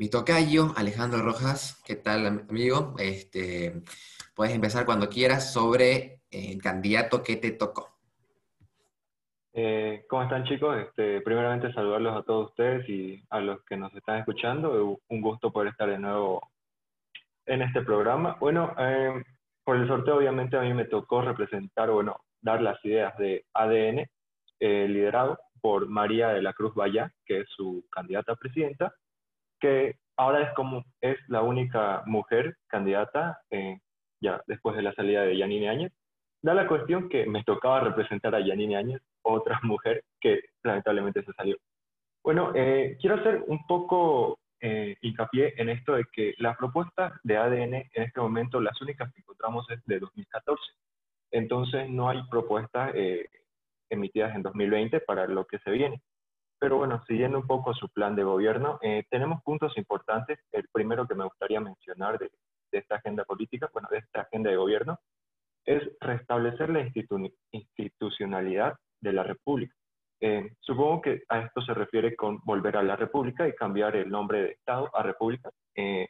mi 0.00 0.08
tocayo, 0.08 0.72
Alejandro 0.78 1.20
Rojas. 1.20 1.82
¿Qué 1.86 1.94
tal, 1.94 2.24
amigo? 2.48 2.94
Este, 2.98 3.82
puedes 4.34 4.54
empezar 4.54 4.86
cuando 4.86 5.10
quieras 5.10 5.52
sobre 5.52 6.22
el 6.30 6.62
candidato 6.62 7.22
que 7.22 7.36
te 7.36 7.50
tocó. 7.50 7.90
Eh, 9.52 10.06
¿Cómo 10.08 10.22
están 10.22 10.44
chicos? 10.44 10.74
Este, 10.78 11.20
primeramente 11.20 11.70
saludarlos 11.74 12.16
a 12.16 12.22
todos 12.22 12.48
ustedes 12.48 12.88
y 12.88 13.22
a 13.28 13.40
los 13.40 13.62
que 13.64 13.76
nos 13.76 13.94
están 13.94 14.20
escuchando. 14.20 14.98
Un 15.06 15.20
gusto 15.20 15.52
poder 15.52 15.72
estar 15.72 15.90
de 15.90 15.98
nuevo 15.98 16.48
en 17.44 17.60
este 17.60 17.82
programa. 17.82 18.38
Bueno, 18.40 18.74
eh, 18.78 19.22
por 19.62 19.76
el 19.76 19.86
sorteo 19.86 20.16
obviamente 20.16 20.56
a 20.56 20.62
mí 20.62 20.72
me 20.72 20.86
tocó 20.86 21.20
representar, 21.20 21.90
bueno, 21.90 22.16
dar 22.40 22.62
las 22.62 22.82
ideas 22.86 23.14
de 23.18 23.44
ADN, 23.52 24.08
eh, 24.60 24.88
liderado 24.88 25.38
por 25.60 25.86
María 25.90 26.28
de 26.28 26.40
la 26.40 26.54
Cruz 26.54 26.72
Valla, 26.74 27.12
que 27.26 27.40
es 27.40 27.48
su 27.54 27.84
candidata 27.90 28.32
a 28.32 28.36
presidenta, 28.36 28.94
que 29.60 29.96
ahora 30.16 30.42
es 30.42 30.54
como 30.54 30.84
es 31.00 31.16
la 31.28 31.42
única 31.42 32.02
mujer 32.06 32.56
candidata, 32.66 33.40
eh, 33.50 33.78
ya 34.20 34.42
después 34.46 34.76
de 34.76 34.82
la 34.82 34.94
salida 34.94 35.22
de 35.22 35.36
Yanine 35.36 35.68
Áñez. 35.68 35.92
Da 36.42 36.54
la 36.54 36.66
cuestión 36.66 37.08
que 37.08 37.26
me 37.26 37.44
tocaba 37.44 37.80
representar 37.80 38.34
a 38.34 38.40
Yanine 38.40 38.76
Áñez, 38.76 39.02
otra 39.22 39.60
mujer 39.62 40.04
que 40.20 40.40
lamentablemente 40.62 41.22
se 41.24 41.32
salió. 41.32 41.56
Bueno, 42.22 42.52
eh, 42.54 42.98
quiero 43.00 43.16
hacer 43.16 43.44
un 43.46 43.66
poco 43.66 44.38
eh, 44.62 44.96
hincapié 45.00 45.54
en 45.56 45.70
esto 45.70 45.94
de 45.94 46.04
que 46.12 46.34
las 46.36 46.56
propuestas 46.58 47.14
de 47.22 47.38
ADN 47.38 47.74
en 47.74 48.02
este 48.02 48.20
momento, 48.20 48.60
las 48.60 48.78
únicas 48.82 49.10
que 49.12 49.20
encontramos 49.20 49.66
es 49.70 49.80
de 49.86 49.98
2014. 49.98 50.62
Entonces 51.30 51.88
no 51.88 52.10
hay 52.10 52.22
propuestas 52.30 52.92
eh, 52.94 53.26
emitidas 53.88 54.34
en 54.34 54.42
2020 54.42 55.00
para 55.00 55.26
lo 55.26 55.46
que 55.46 55.58
se 55.60 55.70
viene. 55.70 56.02
Pero 56.60 56.76
bueno, 56.76 57.02
siguiendo 57.08 57.38
un 57.38 57.46
poco 57.46 57.74
su 57.74 57.88
plan 57.88 58.14
de 58.14 58.22
gobierno, 58.22 58.78
eh, 58.82 59.04
tenemos 59.10 59.42
puntos 59.42 59.76
importantes. 59.76 60.38
El 60.52 60.68
primero 60.70 61.08
que 61.08 61.14
me 61.14 61.24
gustaría 61.24 61.60
mencionar 61.60 62.18
de, 62.18 62.30
de, 62.70 62.78
esta 62.78 62.96
agenda 62.96 63.24
política, 63.24 63.68
bueno, 63.72 63.88
de 63.90 63.98
esta 63.98 64.20
agenda 64.20 64.50
de 64.50 64.56
gobierno, 64.56 64.98
es 65.64 65.82
restablecer 66.00 66.70
la 66.70 66.86
institucionalidad 67.52 68.76
de 69.00 69.12
la 69.12 69.22
República. 69.22 69.74
Eh, 70.22 70.52
supongo 70.60 71.00
que 71.00 71.22
a 71.30 71.40
esto 71.40 71.62
se 71.62 71.72
refiere 71.72 72.14
con 72.14 72.40
volver 72.44 72.76
a 72.76 72.82
la 72.82 72.94
República 72.94 73.48
y 73.48 73.54
cambiar 73.54 73.96
el 73.96 74.10
nombre 74.10 74.42
de 74.42 74.50
Estado 74.50 74.94
a 74.94 75.02
República. 75.02 75.50
Eh, 75.74 76.08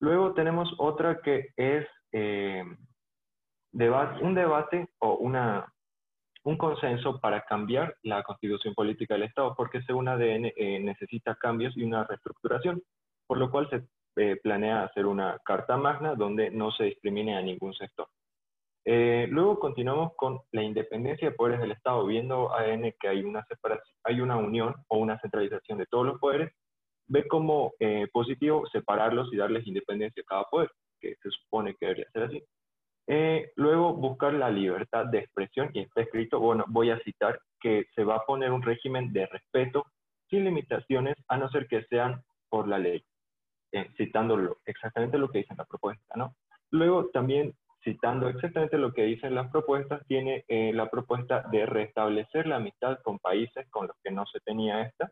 luego 0.00 0.32
tenemos 0.32 0.72
otra 0.78 1.20
que 1.20 1.48
es 1.56 1.86
eh, 2.12 2.62
un 3.72 4.34
debate 4.34 4.88
o 5.00 5.14
una 5.16 5.66
un 6.44 6.56
consenso 6.56 7.20
para 7.20 7.42
cambiar 7.42 7.96
la 8.02 8.22
constitución 8.22 8.74
política 8.74 9.14
del 9.14 9.24
Estado, 9.24 9.54
porque 9.56 9.82
según 9.82 10.08
ADN 10.08 10.52
eh, 10.56 10.80
necesita 10.80 11.36
cambios 11.36 11.76
y 11.76 11.84
una 11.84 12.04
reestructuración, 12.04 12.82
por 13.26 13.38
lo 13.38 13.50
cual 13.50 13.68
se 13.70 13.84
eh, 14.16 14.36
planea 14.42 14.84
hacer 14.84 15.06
una 15.06 15.38
carta 15.44 15.76
magna 15.76 16.14
donde 16.14 16.50
no 16.50 16.72
se 16.72 16.84
discrimine 16.84 17.36
a 17.36 17.42
ningún 17.42 17.74
sector. 17.74 18.08
Eh, 18.84 19.28
luego 19.30 19.60
continuamos 19.60 20.12
con 20.16 20.40
la 20.50 20.64
independencia 20.64 21.30
de 21.30 21.36
poderes 21.36 21.60
del 21.60 21.70
Estado, 21.70 22.04
viendo 22.04 22.52
ADN 22.52 22.92
que 22.98 23.08
hay 23.08 23.22
una, 23.22 23.44
separación, 23.44 23.96
hay 24.02 24.20
una 24.20 24.36
unión 24.36 24.74
o 24.88 24.98
una 24.98 25.20
centralización 25.20 25.78
de 25.78 25.86
todos 25.86 26.04
los 26.06 26.18
poderes, 26.18 26.52
ve 27.06 27.28
como 27.28 27.74
positivo 28.12 28.66
separarlos 28.72 29.32
y 29.32 29.36
darles 29.36 29.66
independencia 29.66 30.22
a 30.22 30.28
cada 30.28 30.44
poder, 30.44 30.70
que 31.00 31.14
se 31.22 31.30
supone 31.30 31.74
que 31.74 31.86
debería 31.86 32.10
ser 32.10 32.22
así. 32.24 32.42
Eh, 33.06 33.50
luego, 33.56 33.94
buscar 33.94 34.32
la 34.34 34.50
libertad 34.50 35.06
de 35.06 35.18
expresión, 35.18 35.70
y 35.72 35.80
está 35.80 36.02
escrito, 36.02 36.38
bueno, 36.38 36.64
voy 36.68 36.90
a 36.90 36.98
citar, 37.00 37.40
que 37.60 37.86
se 37.94 38.04
va 38.04 38.16
a 38.16 38.24
poner 38.24 38.50
un 38.50 38.62
régimen 38.62 39.12
de 39.12 39.26
respeto 39.26 39.86
sin 40.28 40.44
limitaciones, 40.44 41.16
a 41.28 41.36
no 41.36 41.48
ser 41.50 41.66
que 41.66 41.84
sean 41.84 42.22
por 42.48 42.68
la 42.68 42.78
ley, 42.78 43.04
eh, 43.72 43.88
citando 43.96 44.56
exactamente 44.64 45.18
lo 45.18 45.28
que 45.28 45.38
dice 45.38 45.54
la 45.56 45.64
propuesta, 45.64 46.14
¿no? 46.16 46.34
Luego, 46.70 47.08
también 47.12 47.54
citando 47.84 48.28
exactamente 48.28 48.78
lo 48.78 48.92
que 48.92 49.02
dicen 49.02 49.34
las 49.34 49.50
propuestas, 49.50 50.06
tiene 50.06 50.44
eh, 50.48 50.72
la 50.72 50.88
propuesta 50.88 51.42
de 51.50 51.66
restablecer 51.66 52.46
la 52.46 52.56
amistad 52.56 52.98
con 53.02 53.18
países 53.18 53.68
con 53.70 53.88
los 53.88 53.96
que 54.02 54.12
no 54.12 54.24
se 54.26 54.40
tenía 54.40 54.82
esta. 54.82 55.10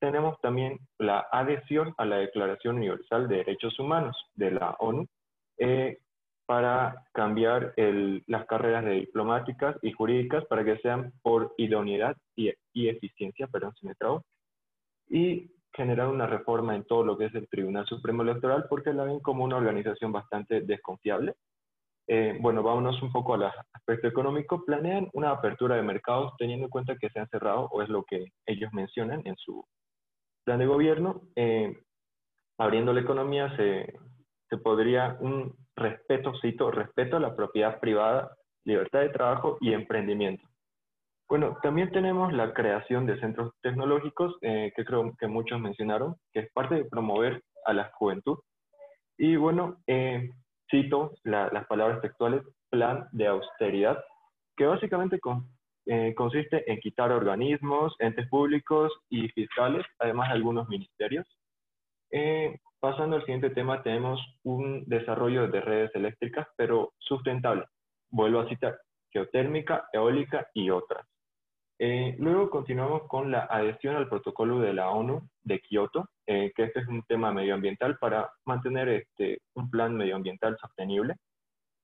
tenemos 0.00 0.40
también 0.40 0.78
la 0.98 1.26
adhesión 1.30 1.94
a 1.98 2.06
la 2.06 2.16
Declaración 2.16 2.76
Universal 2.76 3.28
de 3.28 3.36
Derechos 3.36 3.78
Humanos 3.78 4.16
de 4.34 4.50
la 4.50 4.70
ONU, 4.78 5.06
para 6.52 7.06
cambiar 7.14 7.72
las 8.26 8.44
carreras 8.44 8.84
de 8.84 8.90
diplomáticas 8.90 9.74
y 9.80 9.90
jurídicas 9.90 10.44
para 10.44 10.62
que 10.62 10.76
sean 10.80 11.10
por 11.22 11.54
idoneidad 11.56 12.14
y, 12.36 12.52
eficiencia, 12.88 13.46
perdón 13.46 13.72
si 13.80 13.86
me 13.86 13.94
trago, 13.94 14.22
y 15.08 15.50
generar 15.72 16.08
una 16.08 16.26
reforma 16.26 16.76
en 16.76 16.84
todo 16.84 17.04
lo 17.04 17.16
que 17.16 17.24
es 17.24 17.34
el 17.34 17.48
Tribunal 17.48 17.86
Supremo 17.86 18.22
Electoral 18.22 18.66
porque 18.68 18.92
la 18.92 19.04
ven 19.04 19.20
como 19.20 19.44
una 19.44 19.56
organización 19.56 20.12
bastante 20.12 20.60
desconfiable. 20.60 21.36
Eh, 22.06 22.36
bueno, 22.38 22.62
vámonos 22.62 23.00
un 23.00 23.10
poco 23.10 23.32
al 23.32 23.50
aspecto 23.72 24.08
económico. 24.08 24.62
Planean 24.62 25.08
una 25.14 25.30
apertura 25.30 25.76
de 25.76 25.82
mercados 25.82 26.34
teniendo 26.36 26.66
en 26.66 26.70
cuenta 26.70 26.98
que 26.98 27.08
se 27.08 27.18
han 27.18 27.30
cerrado, 27.30 27.70
o 27.72 27.80
es 27.80 27.88
lo 27.88 28.04
que 28.04 28.26
ellos 28.44 28.70
mencionan 28.74 29.22
en 29.24 29.36
su 29.36 29.64
plan 30.44 30.58
de 30.58 30.66
gobierno. 30.66 31.22
Eh, 31.34 31.78
abriendo 32.58 32.92
la 32.92 33.00
economía 33.00 33.56
se, 33.56 33.98
se 34.52 34.58
podría 34.58 35.16
un, 35.20 35.56
respeto, 35.76 36.34
cito, 36.42 36.70
respeto 36.70 37.16
a 37.16 37.20
la 37.20 37.34
propiedad 37.34 37.80
privada, 37.80 38.36
libertad 38.66 39.00
de 39.00 39.08
trabajo 39.08 39.56
y 39.62 39.72
emprendimiento. 39.72 40.46
Bueno, 41.26 41.56
también 41.62 41.90
tenemos 41.90 42.34
la 42.34 42.52
creación 42.52 43.06
de 43.06 43.18
centros 43.18 43.54
tecnológicos, 43.62 44.36
eh, 44.42 44.70
que 44.76 44.84
creo 44.84 45.14
que 45.18 45.26
muchos 45.26 45.58
mencionaron, 45.58 46.16
que 46.34 46.40
es 46.40 46.52
parte 46.52 46.74
de 46.74 46.84
promover 46.84 47.42
a 47.64 47.72
la 47.72 47.90
juventud. 47.94 48.36
Y 49.16 49.36
bueno, 49.36 49.78
eh, 49.86 50.28
cito 50.70 51.12
las 51.24 51.66
palabras 51.66 52.02
textuales, 52.02 52.42
plan 52.68 53.08
de 53.12 53.28
austeridad, 53.28 54.04
que 54.54 54.66
básicamente 54.66 55.18
eh, 55.86 56.12
consiste 56.14 56.70
en 56.70 56.78
quitar 56.80 57.10
organismos, 57.10 57.96
entes 58.00 58.28
públicos 58.28 58.92
y 59.08 59.28
fiscales, 59.28 59.86
además 59.98 60.28
de 60.28 60.34
algunos 60.34 60.68
ministerios, 60.68 61.26
Pasando 62.80 63.16
al 63.16 63.22
siguiente 63.22 63.50
tema, 63.50 63.82
tenemos 63.82 64.20
un 64.42 64.84
desarrollo 64.86 65.46
de 65.48 65.60
redes 65.60 65.94
eléctricas, 65.94 66.48
pero 66.56 66.92
sustentable. 66.98 67.66
Vuelvo 68.10 68.40
a 68.40 68.48
citar, 68.48 68.76
geotérmica, 69.12 69.88
eólica 69.92 70.48
y 70.52 70.70
otras. 70.70 71.06
Eh, 71.78 72.14
luego 72.18 72.50
continuamos 72.50 73.08
con 73.08 73.30
la 73.30 73.44
adhesión 73.44 73.96
al 73.96 74.08
protocolo 74.08 74.60
de 74.60 74.72
la 74.72 74.90
ONU 74.90 75.28
de 75.42 75.60
Kioto, 75.60 76.08
eh, 76.26 76.52
que 76.54 76.64
este 76.64 76.80
es 76.80 76.86
un 76.86 77.02
tema 77.04 77.32
medioambiental 77.32 77.98
para 77.98 78.30
mantener 78.44 78.88
este, 78.88 79.40
un 79.54 79.70
plan 79.70 79.96
medioambiental 79.96 80.56
sostenible. 80.60 81.16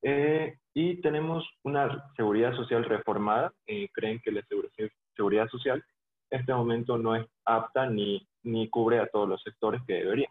Eh, 0.02 0.56
y 0.74 1.00
tenemos 1.00 1.48
una 1.64 2.12
seguridad 2.16 2.54
social 2.54 2.84
reformada. 2.84 3.52
creen 3.92 4.20
que 4.20 4.30
la 4.30 4.42
seguridad 5.16 5.48
social 5.48 5.84
en 6.30 6.40
este 6.40 6.54
momento 6.54 6.98
no 6.98 7.16
es 7.16 7.26
apta 7.44 7.90
ni, 7.90 8.24
ni 8.48 8.68
cubre 8.68 8.98
a 8.98 9.06
todos 9.06 9.28
los 9.28 9.42
sectores 9.42 9.80
que 9.86 9.94
debería. 9.94 10.28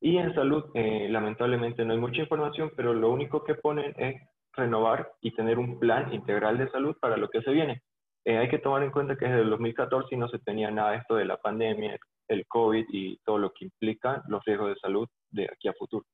Y 0.00 0.18
en 0.18 0.34
salud, 0.34 0.64
eh, 0.74 1.08
lamentablemente 1.08 1.84
no 1.84 1.92
hay 1.92 1.98
mucha 1.98 2.22
información, 2.22 2.72
pero 2.76 2.92
lo 2.92 3.10
único 3.10 3.44
que 3.44 3.54
ponen 3.54 3.94
es 3.96 4.20
renovar 4.52 5.12
y 5.20 5.30
tener 5.30 5.58
un 5.58 5.78
plan 5.78 6.12
integral 6.12 6.58
de 6.58 6.68
salud 6.70 6.96
para 7.00 7.16
lo 7.16 7.28
que 7.28 7.40
se 7.42 7.50
viene. 7.52 7.82
Eh, 8.24 8.36
hay 8.36 8.48
que 8.48 8.58
tomar 8.58 8.82
en 8.82 8.90
cuenta 8.90 9.16
que 9.16 9.26
desde 9.26 9.42
el 9.42 9.50
2014 9.50 10.16
no 10.16 10.28
se 10.28 10.38
tenía 10.40 10.70
nada 10.70 10.96
esto 10.96 11.14
de 11.16 11.24
la 11.24 11.36
pandemia, 11.36 11.96
el 12.28 12.46
COVID 12.46 12.86
y 12.90 13.16
todo 13.24 13.38
lo 13.38 13.52
que 13.52 13.64
implica 13.64 14.22
los 14.28 14.44
riesgos 14.44 14.70
de 14.70 14.80
salud 14.80 15.08
de 15.30 15.44
aquí 15.44 15.68
a 15.68 15.72
futuro. 15.72 16.04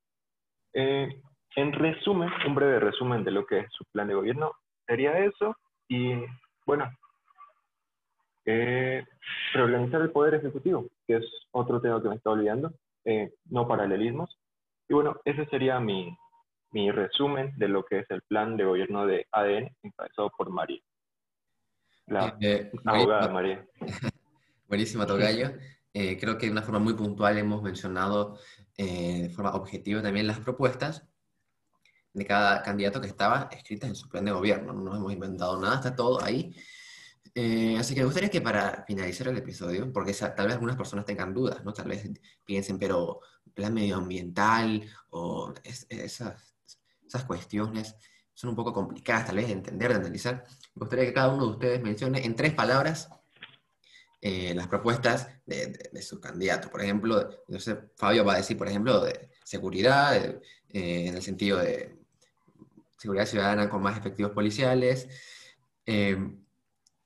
Eh, 0.74 1.08
en 1.56 1.72
resumen, 1.72 2.30
un 2.46 2.54
breve 2.54 2.80
resumen 2.80 3.24
de 3.24 3.30
lo 3.30 3.44
que 3.46 3.60
es 3.60 3.66
su 3.70 3.84
plan 3.92 4.08
de 4.08 4.14
gobierno 4.14 4.52
sería 4.86 5.18
eso. 5.18 5.56
Y 5.88 6.14
bueno, 6.66 6.90
reorganizar 9.52 10.00
el 10.00 10.10
poder 10.10 10.34
ejecutivo, 10.34 10.86
que 11.06 11.16
es 11.16 11.24
otro 11.50 11.80
tema 11.80 12.02
que 12.02 12.08
me 12.08 12.16
está 12.16 12.30
olvidando. 12.30 12.72
Eh, 13.04 13.32
no 13.46 13.66
paralelismos. 13.66 14.38
Y 14.88 14.94
bueno, 14.94 15.20
ese 15.24 15.46
sería 15.46 15.80
mi, 15.80 16.16
mi 16.72 16.90
resumen 16.90 17.54
de 17.56 17.68
lo 17.68 17.84
que 17.84 18.00
es 18.00 18.10
el 18.10 18.22
plan 18.22 18.56
de 18.56 18.64
gobierno 18.64 19.06
de 19.06 19.26
ADN 19.32 19.74
encabezado 19.82 20.30
por 20.36 20.50
María. 20.50 20.80
La 22.06 22.36
eh, 22.40 22.70
eh, 22.70 22.72
abogada 22.84 23.28
María. 23.30 23.66
Buenísima, 24.66 25.06
Tocayo. 25.06 25.52
creo 25.92 26.36
que 26.36 26.46
de 26.46 26.52
una 26.52 26.62
forma 26.62 26.80
muy 26.80 26.94
puntual 26.94 27.38
hemos 27.38 27.62
mencionado 27.62 28.38
de 28.76 29.30
forma 29.34 29.54
objetiva 29.54 30.02
también 30.02 30.26
las 30.26 30.40
propuestas 30.40 31.08
de 32.12 32.26
cada 32.26 32.62
candidato 32.62 33.00
que 33.00 33.08
estaba 33.08 33.48
escritas 33.50 33.88
en 33.88 33.96
su 33.96 34.08
plan 34.08 34.24
de 34.24 34.32
gobierno. 34.32 34.72
No 34.72 34.82
nos 34.82 34.96
hemos 34.96 35.12
inventado 35.12 35.60
nada, 35.60 35.76
está 35.76 35.96
todo 35.96 36.22
ahí. 36.22 36.54
Eh, 37.34 37.76
así 37.78 37.94
que 37.94 38.00
me 38.00 38.06
gustaría 38.06 38.30
que 38.30 38.40
para 38.40 38.84
finalizar 38.86 39.28
el 39.28 39.36
episodio, 39.36 39.92
porque 39.92 40.12
tal 40.12 40.46
vez 40.46 40.54
algunas 40.54 40.76
personas 40.76 41.04
tengan 41.04 41.34
dudas, 41.34 41.64
¿no? 41.64 41.72
Tal 41.72 41.88
vez 41.88 42.08
piensen, 42.44 42.78
pero 42.78 43.20
plan 43.54 43.74
medioambiental 43.74 44.88
o 45.10 45.52
esas, 45.64 46.54
esas 47.06 47.24
cuestiones 47.24 47.96
son 48.34 48.50
un 48.50 48.56
poco 48.56 48.72
complicadas 48.72 49.26
tal 49.26 49.36
vez 49.36 49.48
de 49.48 49.54
entender, 49.54 49.90
de 49.90 49.96
analizar. 49.96 50.44
Me 50.74 50.80
gustaría 50.80 51.06
que 51.06 51.12
cada 51.12 51.32
uno 51.32 51.46
de 51.46 51.50
ustedes 51.50 51.82
mencione 51.82 52.24
en 52.24 52.36
tres 52.36 52.54
palabras 52.54 53.08
eh, 54.20 54.54
las 54.54 54.68
propuestas 54.68 55.28
de, 55.46 56.02
su 56.02 56.20
candidato. 56.20 56.70
Por 56.70 56.82
ejemplo, 56.82 57.28
no 57.48 57.60
sé, 57.60 57.78
Fabio 57.96 58.24
va 58.24 58.34
a 58.34 58.38
decir, 58.38 58.56
por 58.56 58.68
ejemplo, 58.68 59.04
de 59.04 59.30
seguridad, 59.44 60.16
eh, 60.16 60.40
en 60.70 61.16
el 61.16 61.22
sentido 61.22 61.58
de 61.58 61.96
seguridad 62.96 63.26
ciudadana 63.26 63.68
con 63.68 63.82
más 63.82 63.98
efectivos 63.98 64.32
policiales 64.32 65.08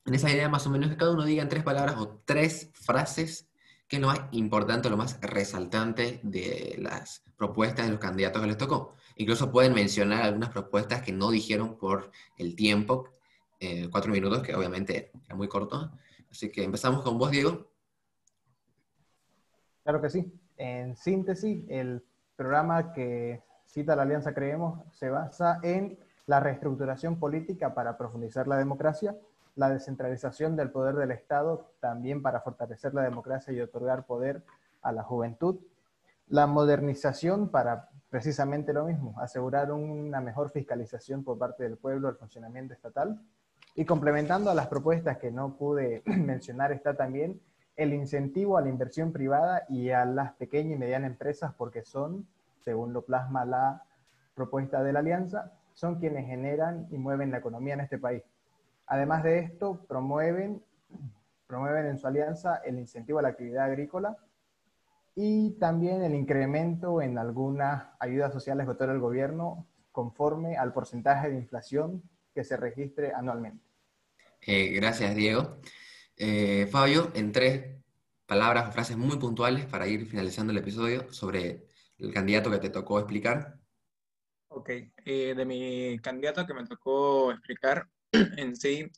en 0.04 0.14
esa 0.14 0.30
idea 0.30 0.48
más 0.48 0.66
o 0.66 0.70
menos 0.70 0.90
que 0.90 0.96
cada 0.96 1.12
uno 1.12 1.24
diga 1.24 1.42
en 1.42 1.48
tres 1.48 1.62
palabras 1.62 1.96
o 1.98 2.20
tres 2.24 2.70
frases 2.74 3.48
qué 3.88 3.96
es 3.96 4.02
lo 4.02 4.08
más 4.08 4.22
importante, 4.32 4.88
lo 4.88 4.96
más 4.96 5.20
resaltante 5.20 6.20
de 6.22 6.76
las 6.78 7.22
propuestas 7.36 7.86
de 7.86 7.92
los 7.92 8.00
candidatos 8.00 8.40
que 8.40 8.48
les 8.48 8.56
tocó. 8.56 8.94
Incluso 9.16 9.52
pueden 9.52 9.74
mencionar 9.74 10.22
algunas 10.22 10.48
propuestas 10.48 11.02
que 11.02 11.12
no 11.12 11.30
dijeron 11.30 11.76
por 11.76 12.10
el 12.38 12.56
tiempo, 12.56 13.08
eh, 13.60 13.88
cuatro 13.90 14.10
minutos, 14.10 14.42
que 14.42 14.54
obviamente 14.54 15.12
era 15.26 15.34
muy 15.34 15.46
corto. 15.46 15.92
Así 16.30 16.50
que 16.50 16.64
empezamos 16.64 17.02
con 17.02 17.18
vos, 17.18 17.30
Diego. 17.30 17.70
Claro 19.82 20.00
que 20.00 20.08
sí. 20.08 20.32
En 20.56 20.96
síntesis, 20.96 21.64
el 21.68 22.02
programa 22.34 22.92
que 22.92 23.42
cita 23.66 23.94
la 23.94 24.02
Alianza 24.02 24.32
Creemos 24.32 24.80
se 24.92 25.10
basa 25.10 25.60
en 25.62 25.98
la 26.26 26.40
reestructuración 26.40 27.18
política 27.18 27.74
para 27.74 27.98
profundizar 27.98 28.48
la 28.48 28.56
democracia, 28.56 29.16
la 29.54 29.68
descentralización 29.68 30.56
del 30.56 30.70
poder 30.70 30.96
del 30.96 31.10
Estado, 31.10 31.72
también 31.80 32.22
para 32.22 32.40
fortalecer 32.40 32.94
la 32.94 33.02
democracia 33.02 33.52
y 33.52 33.60
otorgar 33.60 34.06
poder 34.06 34.42
a 34.82 34.92
la 34.92 35.02
juventud, 35.02 35.60
la 36.28 36.46
modernización 36.46 37.48
para 37.48 37.88
precisamente 38.08 38.72
lo 38.72 38.84
mismo, 38.84 39.14
asegurar 39.20 39.72
una 39.72 40.20
mejor 40.20 40.50
fiscalización 40.50 41.24
por 41.24 41.38
parte 41.38 41.64
del 41.64 41.76
pueblo 41.76 42.08
del 42.08 42.16
funcionamiento 42.16 42.74
estatal, 42.74 43.20
y 43.74 43.84
complementando 43.84 44.50
a 44.50 44.54
las 44.54 44.66
propuestas 44.66 45.18
que 45.18 45.30
no 45.30 45.56
pude 45.56 46.02
mencionar 46.06 46.72
está 46.72 46.94
también 46.94 47.40
el 47.76 47.94
incentivo 47.94 48.58
a 48.58 48.60
la 48.60 48.68
inversión 48.68 49.12
privada 49.12 49.64
y 49.68 49.90
a 49.90 50.04
las 50.04 50.34
pequeñas 50.34 50.76
y 50.76 50.78
medianas 50.78 51.10
empresas 51.10 51.54
porque 51.56 51.82
son, 51.84 52.26
según 52.60 52.92
lo 52.92 53.02
plasma 53.02 53.44
la 53.44 53.82
propuesta 54.34 54.82
de 54.82 54.92
la 54.92 54.98
alianza, 54.98 55.52
son 55.72 55.98
quienes 55.98 56.26
generan 56.26 56.86
y 56.90 56.98
mueven 56.98 57.30
la 57.30 57.38
economía 57.38 57.74
en 57.74 57.80
este 57.80 57.98
país. 57.98 58.22
Además 58.86 59.22
de 59.22 59.38
esto, 59.38 59.84
promueven, 59.86 60.62
promueven 61.46 61.86
en 61.86 61.98
su 61.98 62.06
alianza 62.06 62.56
el 62.64 62.78
incentivo 62.78 63.18
a 63.18 63.22
la 63.22 63.28
actividad 63.28 63.64
agrícola 63.64 64.16
y 65.14 65.52
también 65.58 66.02
el 66.02 66.14
incremento 66.14 67.02
en 67.02 67.18
algunas 67.18 67.86
ayudas 67.98 68.32
sociales 68.32 68.66
que 68.66 68.72
otorga 68.72 68.94
el 68.94 69.00
gobierno 69.00 69.66
conforme 69.92 70.56
al 70.56 70.72
porcentaje 70.72 71.28
de 71.28 71.36
inflación 71.36 72.02
que 72.34 72.44
se 72.44 72.56
registre 72.56 73.12
anualmente. 73.12 73.64
Eh, 74.40 74.70
gracias, 74.70 75.14
Diego. 75.14 75.58
Eh, 76.16 76.66
Fabio, 76.70 77.12
en 77.14 77.30
tres 77.32 77.76
palabras 78.26 78.68
o 78.68 78.72
frases 78.72 78.96
muy 78.96 79.18
puntuales 79.18 79.66
para 79.66 79.86
ir 79.86 80.06
finalizando 80.06 80.52
el 80.52 80.58
episodio 80.58 81.12
sobre 81.12 81.66
el 81.98 82.12
candidato 82.12 82.50
que 82.50 82.58
te 82.58 82.70
tocó 82.70 82.98
explicar. 82.98 83.58
Ok, 84.48 84.70
eh, 85.04 85.34
de 85.34 85.44
mi 85.44 85.98
candidato 86.00 86.46
que 86.46 86.54
me 86.54 86.66
tocó 86.66 87.30
explicar 87.32 87.88
en 88.12 88.56
sí, 88.56 88.90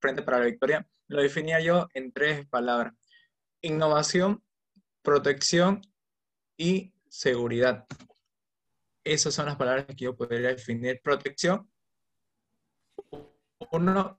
Frente 0.00 0.22
para 0.22 0.40
la 0.40 0.46
Victoria, 0.46 0.86
lo 1.08 1.22
definía 1.22 1.60
yo 1.60 1.88
en 1.94 2.12
tres 2.12 2.46
palabras. 2.48 2.94
Innovación, 3.60 4.42
protección 5.02 5.82
y 6.56 6.92
seguridad. 7.08 7.86
Esas 9.04 9.34
son 9.34 9.46
las 9.46 9.56
palabras 9.56 9.86
que 9.86 10.04
yo 10.04 10.16
podría 10.16 10.48
definir. 10.48 11.00
Protección. 11.02 11.70
Uno, 13.70 14.16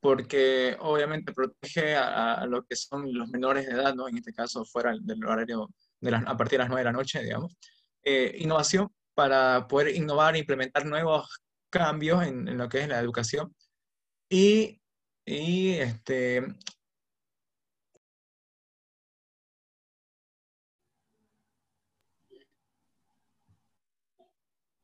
porque 0.00 0.76
obviamente 0.80 1.32
protege 1.32 1.94
a, 1.94 2.44
lo 2.46 2.64
que 2.64 2.74
son 2.74 3.12
los 3.12 3.28
menores 3.28 3.66
de 3.66 3.72
edad, 3.72 3.94
¿no? 3.94 4.08
En 4.08 4.16
este 4.16 4.32
caso, 4.32 4.64
fuera 4.64 4.96
del 5.00 5.24
horario 5.24 5.70
de 6.00 6.14
a 6.14 6.36
partir 6.36 6.58
de 6.58 6.64
las 6.64 6.68
9 6.68 6.80
de 6.80 6.84
la 6.84 6.92
noche, 6.92 7.22
digamos. 7.22 7.56
Eh, 8.02 8.36
innovación 8.38 8.88
para 9.14 9.68
poder 9.68 9.94
innovar 9.94 10.34
e 10.34 10.40
implementar 10.40 10.84
nuevos 10.86 11.40
cambios 11.72 12.22
en, 12.24 12.56
lo 12.58 12.68
que 12.68 12.82
es 12.82 12.88
la 12.88 13.00
educación. 13.00 13.54
Y, 14.30 14.80
y 15.26 15.70
este, 15.74 16.46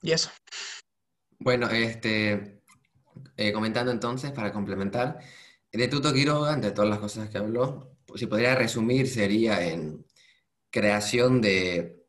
y 0.02 0.12
eso. 0.12 0.30
Bueno, 1.38 1.68
este, 1.70 2.62
eh, 3.36 3.52
comentando 3.52 3.92
entonces, 3.92 4.32
para 4.32 4.52
complementar, 4.52 5.18
de 5.72 5.88
Tuto 5.88 6.12
Quiroga, 6.12 6.54
entre 6.54 6.72
todas 6.72 6.90
las 6.90 6.98
cosas 6.98 7.28
que 7.30 7.38
habló, 7.38 7.96
si 8.14 8.26
podría 8.26 8.54
resumir, 8.54 9.08
sería 9.08 9.62
en 9.66 10.06
creación 10.70 11.40
de 11.40 12.06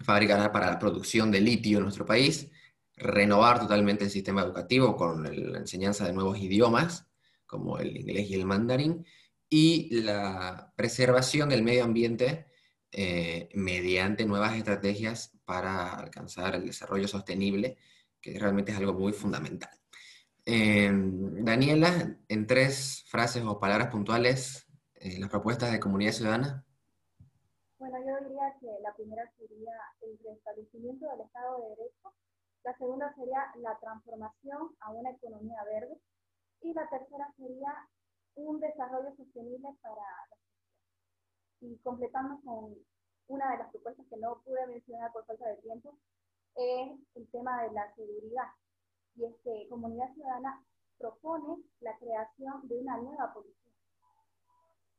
fábricas 0.00 0.48
para 0.50 0.70
la 0.70 0.78
producción 0.78 1.30
de 1.30 1.40
litio 1.40 1.78
en 1.78 1.84
nuestro 1.84 2.06
país, 2.06 2.50
renovar 2.98 3.60
totalmente 3.60 4.04
el 4.04 4.10
sistema 4.10 4.42
educativo 4.42 4.96
con 4.96 5.22
la 5.22 5.58
enseñanza 5.58 6.06
de 6.06 6.12
nuevos 6.12 6.38
idiomas, 6.38 7.06
como 7.46 7.78
el 7.78 7.96
inglés 7.96 8.30
y 8.30 8.34
el 8.34 8.44
mandarín, 8.44 9.06
y 9.48 10.02
la 10.02 10.72
preservación 10.76 11.48
del 11.48 11.62
medio 11.62 11.84
ambiente 11.84 12.46
eh, 12.92 13.48
mediante 13.54 14.26
nuevas 14.26 14.54
estrategias 14.56 15.36
para 15.44 15.94
alcanzar 15.94 16.54
el 16.54 16.66
desarrollo 16.66 17.08
sostenible, 17.08 17.78
que 18.20 18.38
realmente 18.38 18.72
es 18.72 18.78
algo 18.78 18.94
muy 18.94 19.12
fundamental. 19.12 19.70
Em, 20.44 21.44
Daniela, 21.44 22.16
en 22.26 22.46
tres 22.46 23.04
frases 23.08 23.44
o 23.44 23.60
palabras 23.60 23.88
puntuales, 23.88 24.66
eh, 24.94 25.18
las 25.18 25.28
propuestas 25.28 25.70
de 25.70 25.80
comunidad 25.80 26.12
ciudadana. 26.12 26.64
Bueno, 27.78 27.98
yo 27.98 28.26
diría 28.26 28.56
que 28.58 28.66
la 28.82 28.94
primera 28.94 29.30
sería 29.38 29.72
el 30.00 30.18
restablecimiento 30.24 31.06
del 31.10 31.20
Estado 31.26 31.58
de 31.58 31.68
Derecho, 31.76 31.97
la 32.68 32.76
segunda 32.76 33.14
sería 33.14 33.50
la 33.56 33.78
transformación 33.78 34.76
a 34.80 34.90
una 34.90 35.10
economía 35.10 35.64
verde 35.64 35.98
y 36.60 36.74
la 36.74 36.86
tercera 36.90 37.32
sería 37.38 37.88
un 38.34 38.60
desarrollo 38.60 39.16
sostenible 39.16 39.70
para 39.80 40.02
la 40.28 40.36
sociedad. 40.36 40.82
Y 41.60 41.78
completando 41.78 42.38
con 42.44 42.76
una 43.28 43.52
de 43.52 43.58
las 43.58 43.70
propuestas 43.70 44.04
que 44.10 44.18
no 44.18 44.42
pude 44.44 44.66
mencionar 44.66 45.10
por 45.12 45.24
falta 45.24 45.48
de 45.48 45.56
tiempo, 45.62 45.96
es 46.56 46.90
el 47.14 47.30
tema 47.30 47.62
de 47.62 47.72
la 47.72 47.94
seguridad 47.94 48.48
y 49.14 49.24
es 49.24 49.34
que 49.42 49.66
Comunidad 49.70 50.12
Ciudadana 50.12 50.62
propone 50.98 51.64
la 51.80 51.96
creación 51.96 52.68
de 52.68 52.80
una 52.80 52.98
nueva 52.98 53.32
policía. 53.32 53.72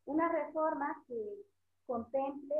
Una 0.05 0.27
reforma 0.27 1.03
que 1.07 1.45
contemple 1.85 2.55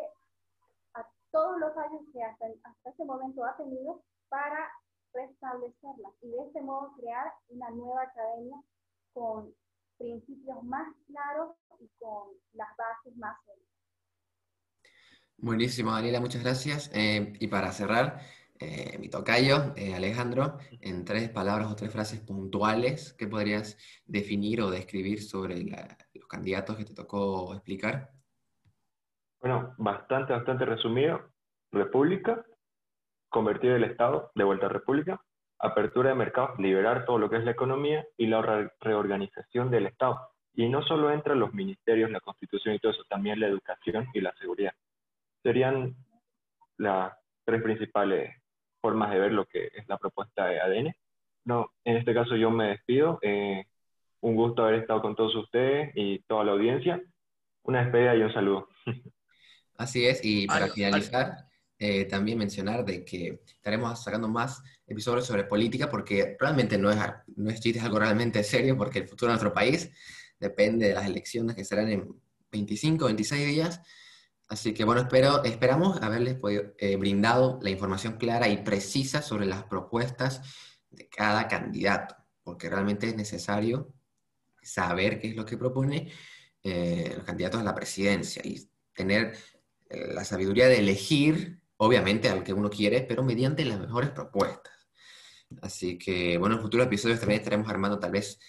a 0.93 1.09
todos 1.31 1.59
los 1.59 1.75
años 1.77 2.03
que 2.13 2.21
hasta, 2.21 2.45
hasta 2.45 2.89
este 2.91 3.05
momento 3.05 3.43
ha 3.43 3.57
tenido 3.57 4.03
para 4.29 4.69
restablecerla 5.13 6.09
y 6.21 6.29
de 6.29 6.41
este 6.47 6.61
modo 6.61 6.93
crear 6.97 7.31
una 7.49 7.69
nueva 7.71 8.03
academia 8.03 8.57
con 9.13 9.53
principios 9.97 10.63
más 10.63 10.87
claros 11.07 11.55
y 11.79 11.89
con 11.99 12.29
las 12.53 12.69
bases 12.77 13.15
más 13.17 13.35
sólidas. 13.45 13.69
Buenísimo, 15.37 15.91
Daniela, 15.91 16.19
muchas 16.19 16.43
gracias. 16.43 16.91
Eh, 16.93 17.33
y 17.39 17.47
para 17.47 17.71
cerrar, 17.71 18.19
eh, 18.59 18.97
mi 18.99 19.09
tocayo, 19.09 19.73
eh, 19.77 19.95
Alejandro, 19.95 20.57
en 20.81 21.05
tres 21.05 21.29
palabras 21.29 21.71
o 21.71 21.75
tres 21.75 21.93
frases 21.93 22.19
puntuales, 22.19 23.13
¿qué 23.13 23.27
podrías 23.27 23.77
definir 24.05 24.61
o 24.61 24.69
describir 24.69 25.23
sobre 25.23 25.63
los 26.13 26.27
candidatos 26.27 26.75
que 26.75 26.83
te 26.83 26.93
tocó 26.93 27.53
explicar? 27.53 28.11
Bueno, 29.39 29.73
bastante, 29.77 30.33
bastante 30.33 30.65
resumido. 30.65 31.31
República, 31.71 32.45
convertir 33.29 33.71
el 33.71 33.83
Estado 33.83 34.31
de 34.35 34.43
vuelta 34.43 34.65
a 34.65 34.69
República, 34.69 35.21
apertura 35.59 36.09
de 36.09 36.15
mercados, 36.15 36.59
liberar 36.59 37.05
todo 37.05 37.17
lo 37.17 37.29
que 37.29 37.37
es 37.37 37.43
la 37.43 37.51
economía 37.51 38.05
y 38.17 38.27
la 38.27 38.71
reorganización 38.79 39.69
del 39.69 39.87
Estado. 39.87 40.19
Y 40.53 40.67
no 40.67 40.81
solo 40.81 41.11
entran 41.11 41.39
los 41.39 41.53
ministerios, 41.53 42.11
la 42.11 42.19
constitución 42.19 42.75
y 42.75 42.79
todo 42.79 42.91
eso, 42.91 43.03
también 43.09 43.39
la 43.39 43.47
educación 43.47 44.07
y 44.13 44.21
la 44.21 44.33
seguridad. 44.33 44.73
Serían 45.43 45.95
las 46.77 47.13
tres 47.45 47.61
principales 47.61 48.35
formas 48.81 49.11
de 49.11 49.19
ver 49.19 49.31
lo 49.31 49.45
que 49.45 49.69
es 49.73 49.87
la 49.87 49.97
propuesta 49.97 50.47
de 50.47 50.59
ADN. 50.59 50.95
No, 51.45 51.71
en 51.83 51.97
este 51.97 52.13
caso 52.13 52.35
yo 52.35 52.49
me 52.51 52.69
despido. 52.69 53.19
Eh, 53.21 53.65
un 54.21 54.35
gusto 54.35 54.63
haber 54.63 54.81
estado 54.81 55.01
con 55.01 55.15
todos 55.15 55.35
ustedes 55.35 55.91
y 55.95 56.19
toda 56.19 56.43
la 56.43 56.51
audiencia. 56.53 57.01
Una 57.63 57.83
despedida 57.83 58.15
y 58.15 58.21
un 58.21 58.33
saludo. 58.33 58.67
Así 59.77 60.05
es, 60.05 60.19
y 60.23 60.45
para 60.45 60.67
finalizar, 60.67 61.48
eh, 61.79 62.05
también 62.05 62.37
mencionar 62.37 62.83
de 62.83 63.05
que 63.05 63.41
estaremos 63.47 64.03
sacando 64.03 64.27
más 64.27 64.61
episodios 64.85 65.25
sobre 65.25 65.45
política 65.45 65.89
porque 65.89 66.35
realmente 66.39 66.77
no 66.77 66.91
es, 66.91 66.97
no 67.35 67.49
es 67.49 67.59
chiste, 67.61 67.79
es 67.79 67.85
algo 67.85 67.99
realmente 67.99 68.43
serio 68.43 68.77
porque 68.77 68.99
el 68.99 69.07
futuro 69.07 69.31
de 69.31 69.35
nuestro 69.35 69.53
país 69.53 69.89
depende 70.39 70.89
de 70.89 70.93
las 70.93 71.05
elecciones 71.05 71.55
que 71.55 71.63
serán 71.63 71.89
en 71.89 72.21
25, 72.51 73.05
26 73.05 73.47
días. 73.47 73.81
Así 74.47 74.73
que 74.73 74.83
bueno, 74.83 75.01
espero, 75.01 75.43
esperamos 75.43 76.01
haberles 76.01 76.35
podido, 76.35 76.73
eh, 76.79 76.95
brindado 76.95 77.59
la 77.61 77.69
información 77.69 78.17
clara 78.17 78.49
y 78.49 78.57
precisa 78.57 79.21
sobre 79.21 79.45
las 79.45 79.63
propuestas 79.63 80.41
de 80.89 81.07
cada 81.07 81.47
candidato, 81.47 82.15
porque 82.43 82.69
realmente 82.69 83.07
es 83.07 83.15
necesario 83.15 83.93
saber 84.61 85.19
qué 85.19 85.29
es 85.29 85.35
lo 85.35 85.45
que 85.45 85.57
propone 85.57 86.11
eh, 86.63 87.13
los 87.15 87.23
candidatos 87.23 87.61
a 87.61 87.63
la 87.63 87.75
presidencia 87.75 88.41
y 88.43 88.69
tener 88.93 89.37
eh, 89.89 90.13
la 90.13 90.25
sabiduría 90.25 90.67
de 90.67 90.79
elegir, 90.79 91.61
obviamente, 91.79 92.29
al 92.29 92.43
que 92.43 92.53
uno 92.53 92.69
quiere, 92.69 93.01
pero 93.01 93.23
mediante 93.23 93.65
las 93.65 93.79
mejores 93.79 94.11
propuestas. 94.11 94.73
Así 95.61 95.97
que, 95.97 96.37
bueno, 96.37 96.55
en 96.55 96.61
futuros 96.61 96.87
episodios 96.87 97.19
también 97.19 97.39
estaremos 97.39 97.69
armando 97.69 97.99
tal 97.99 98.11
vez 98.11 98.39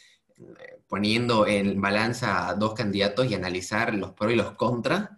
poniendo 0.87 1.47
en 1.47 1.81
balanza 1.81 2.49
a 2.49 2.55
dos 2.55 2.75
candidatos 2.75 3.31
y 3.31 3.35
analizar 3.35 3.95
los 3.95 4.13
pros 4.13 4.33
y 4.33 4.37
los 4.37 4.53
contras 4.53 5.11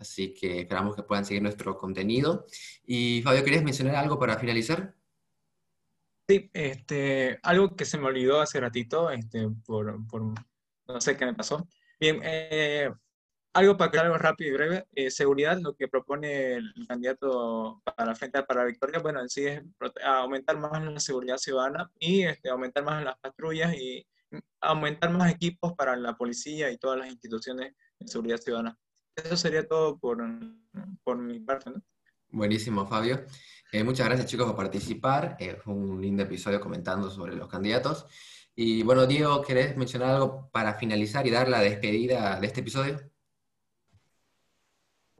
Así 0.00 0.32
que 0.32 0.60
esperamos 0.60 0.96
que 0.96 1.02
puedan 1.02 1.26
seguir 1.26 1.42
nuestro 1.42 1.76
contenido. 1.76 2.46
Y 2.86 3.20
Fabio, 3.22 3.44
¿querías 3.44 3.62
mencionar 3.62 3.96
algo 3.96 4.18
para 4.18 4.38
finalizar? 4.38 4.94
Sí, 6.26 6.50
este, 6.54 7.38
algo 7.42 7.76
que 7.76 7.84
se 7.84 7.98
me 7.98 8.06
olvidó 8.06 8.40
hace 8.40 8.60
ratito, 8.60 9.10
este, 9.10 9.46
por, 9.66 10.00
no 10.88 11.00
sé 11.00 11.18
qué 11.18 11.26
me 11.26 11.34
pasó. 11.34 11.68
Bien, 12.00 12.18
eh, 12.22 12.90
algo 13.52 13.76
para 13.76 13.90
que 13.90 13.98
algo 13.98 14.18
rápido 14.18 14.50
y 14.50 14.54
breve. 14.54 14.86
Eh, 14.94 15.10
seguridad, 15.10 15.58
lo 15.60 15.74
que 15.74 15.88
propone 15.88 16.54
el 16.54 16.86
candidato 16.86 17.82
para 17.84 18.14
frente 18.14 18.42
para 18.42 18.64
victoria, 18.64 19.00
bueno, 19.00 19.20
en 19.20 19.28
sí 19.28 19.46
es 19.46 19.62
aumentar 20.04 20.58
más 20.58 20.82
la 20.82 21.00
seguridad 21.00 21.36
ciudadana 21.36 21.90
y 21.98 22.22
este, 22.22 22.48
aumentar 22.50 22.84
más 22.84 23.04
las 23.04 23.18
patrullas 23.18 23.74
y 23.74 24.06
aumentar 24.60 25.10
más 25.10 25.32
equipos 25.32 25.72
para 25.74 25.96
la 25.96 26.16
policía 26.16 26.70
y 26.70 26.78
todas 26.78 26.98
las 26.98 27.08
instituciones 27.08 27.74
de 27.98 28.08
seguridad 28.08 28.38
ciudadana 28.38 28.78
eso 29.24 29.36
sería 29.36 29.66
todo 29.66 29.98
por, 29.98 30.18
por 31.04 31.18
mi 31.18 31.40
parte. 31.40 31.70
¿no? 31.70 31.82
Buenísimo, 32.30 32.86
Fabio. 32.86 33.24
Eh, 33.72 33.84
muchas 33.84 34.06
gracias, 34.06 34.28
chicos, 34.28 34.46
por 34.46 34.56
participar. 34.56 35.36
Eh, 35.38 35.56
fue 35.62 35.74
un 35.74 36.00
lindo 36.00 36.22
episodio 36.22 36.60
comentando 36.60 37.10
sobre 37.10 37.36
los 37.36 37.48
candidatos. 37.48 38.06
Y 38.54 38.82
bueno, 38.82 39.06
Diego, 39.06 39.42
¿querés 39.42 39.76
mencionar 39.76 40.10
algo 40.10 40.50
para 40.50 40.74
finalizar 40.74 41.26
y 41.26 41.30
dar 41.30 41.48
la 41.48 41.60
despedida 41.60 42.38
de 42.40 42.46
este 42.46 42.60
episodio? 42.60 43.09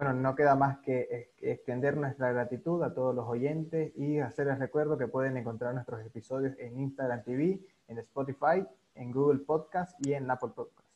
Bueno, 0.00 0.14
no 0.14 0.34
queda 0.34 0.56
más 0.56 0.78
que 0.78 1.30
extender 1.42 1.94
nuestra 1.94 2.32
gratitud 2.32 2.82
a 2.82 2.94
todos 2.94 3.14
los 3.14 3.28
oyentes 3.28 3.92
y 3.98 4.18
hacerles 4.18 4.58
recuerdo 4.58 4.96
que 4.96 5.08
pueden 5.08 5.36
encontrar 5.36 5.74
nuestros 5.74 6.00
episodios 6.06 6.54
en 6.58 6.80
Instagram 6.80 7.22
TV, 7.22 7.60
en 7.86 7.98
Spotify, 7.98 8.64
en 8.94 9.12
Google 9.12 9.40
Podcast 9.40 9.94
y 10.06 10.14
en 10.14 10.30
Apple 10.30 10.52
Podcast. 10.56 10.88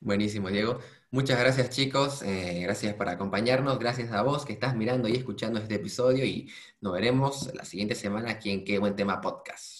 Buenísimo, 0.00 0.48
Diego. 0.48 0.78
Muchas 1.10 1.38
gracias, 1.38 1.68
chicos. 1.68 2.22
Eh, 2.22 2.60
gracias 2.62 2.94
por 2.94 3.10
acompañarnos. 3.10 3.78
Gracias 3.78 4.12
a 4.12 4.22
vos 4.22 4.46
que 4.46 4.54
estás 4.54 4.74
mirando 4.74 5.06
y 5.06 5.16
escuchando 5.16 5.60
este 5.60 5.74
episodio 5.74 6.24
y 6.24 6.50
nos 6.80 6.94
veremos 6.94 7.54
la 7.54 7.66
siguiente 7.66 7.94
semana 7.94 8.30
aquí 8.30 8.50
en 8.50 8.64
Qué 8.64 8.78
Buen 8.78 8.96
Tema 8.96 9.20
Podcast. 9.20 9.77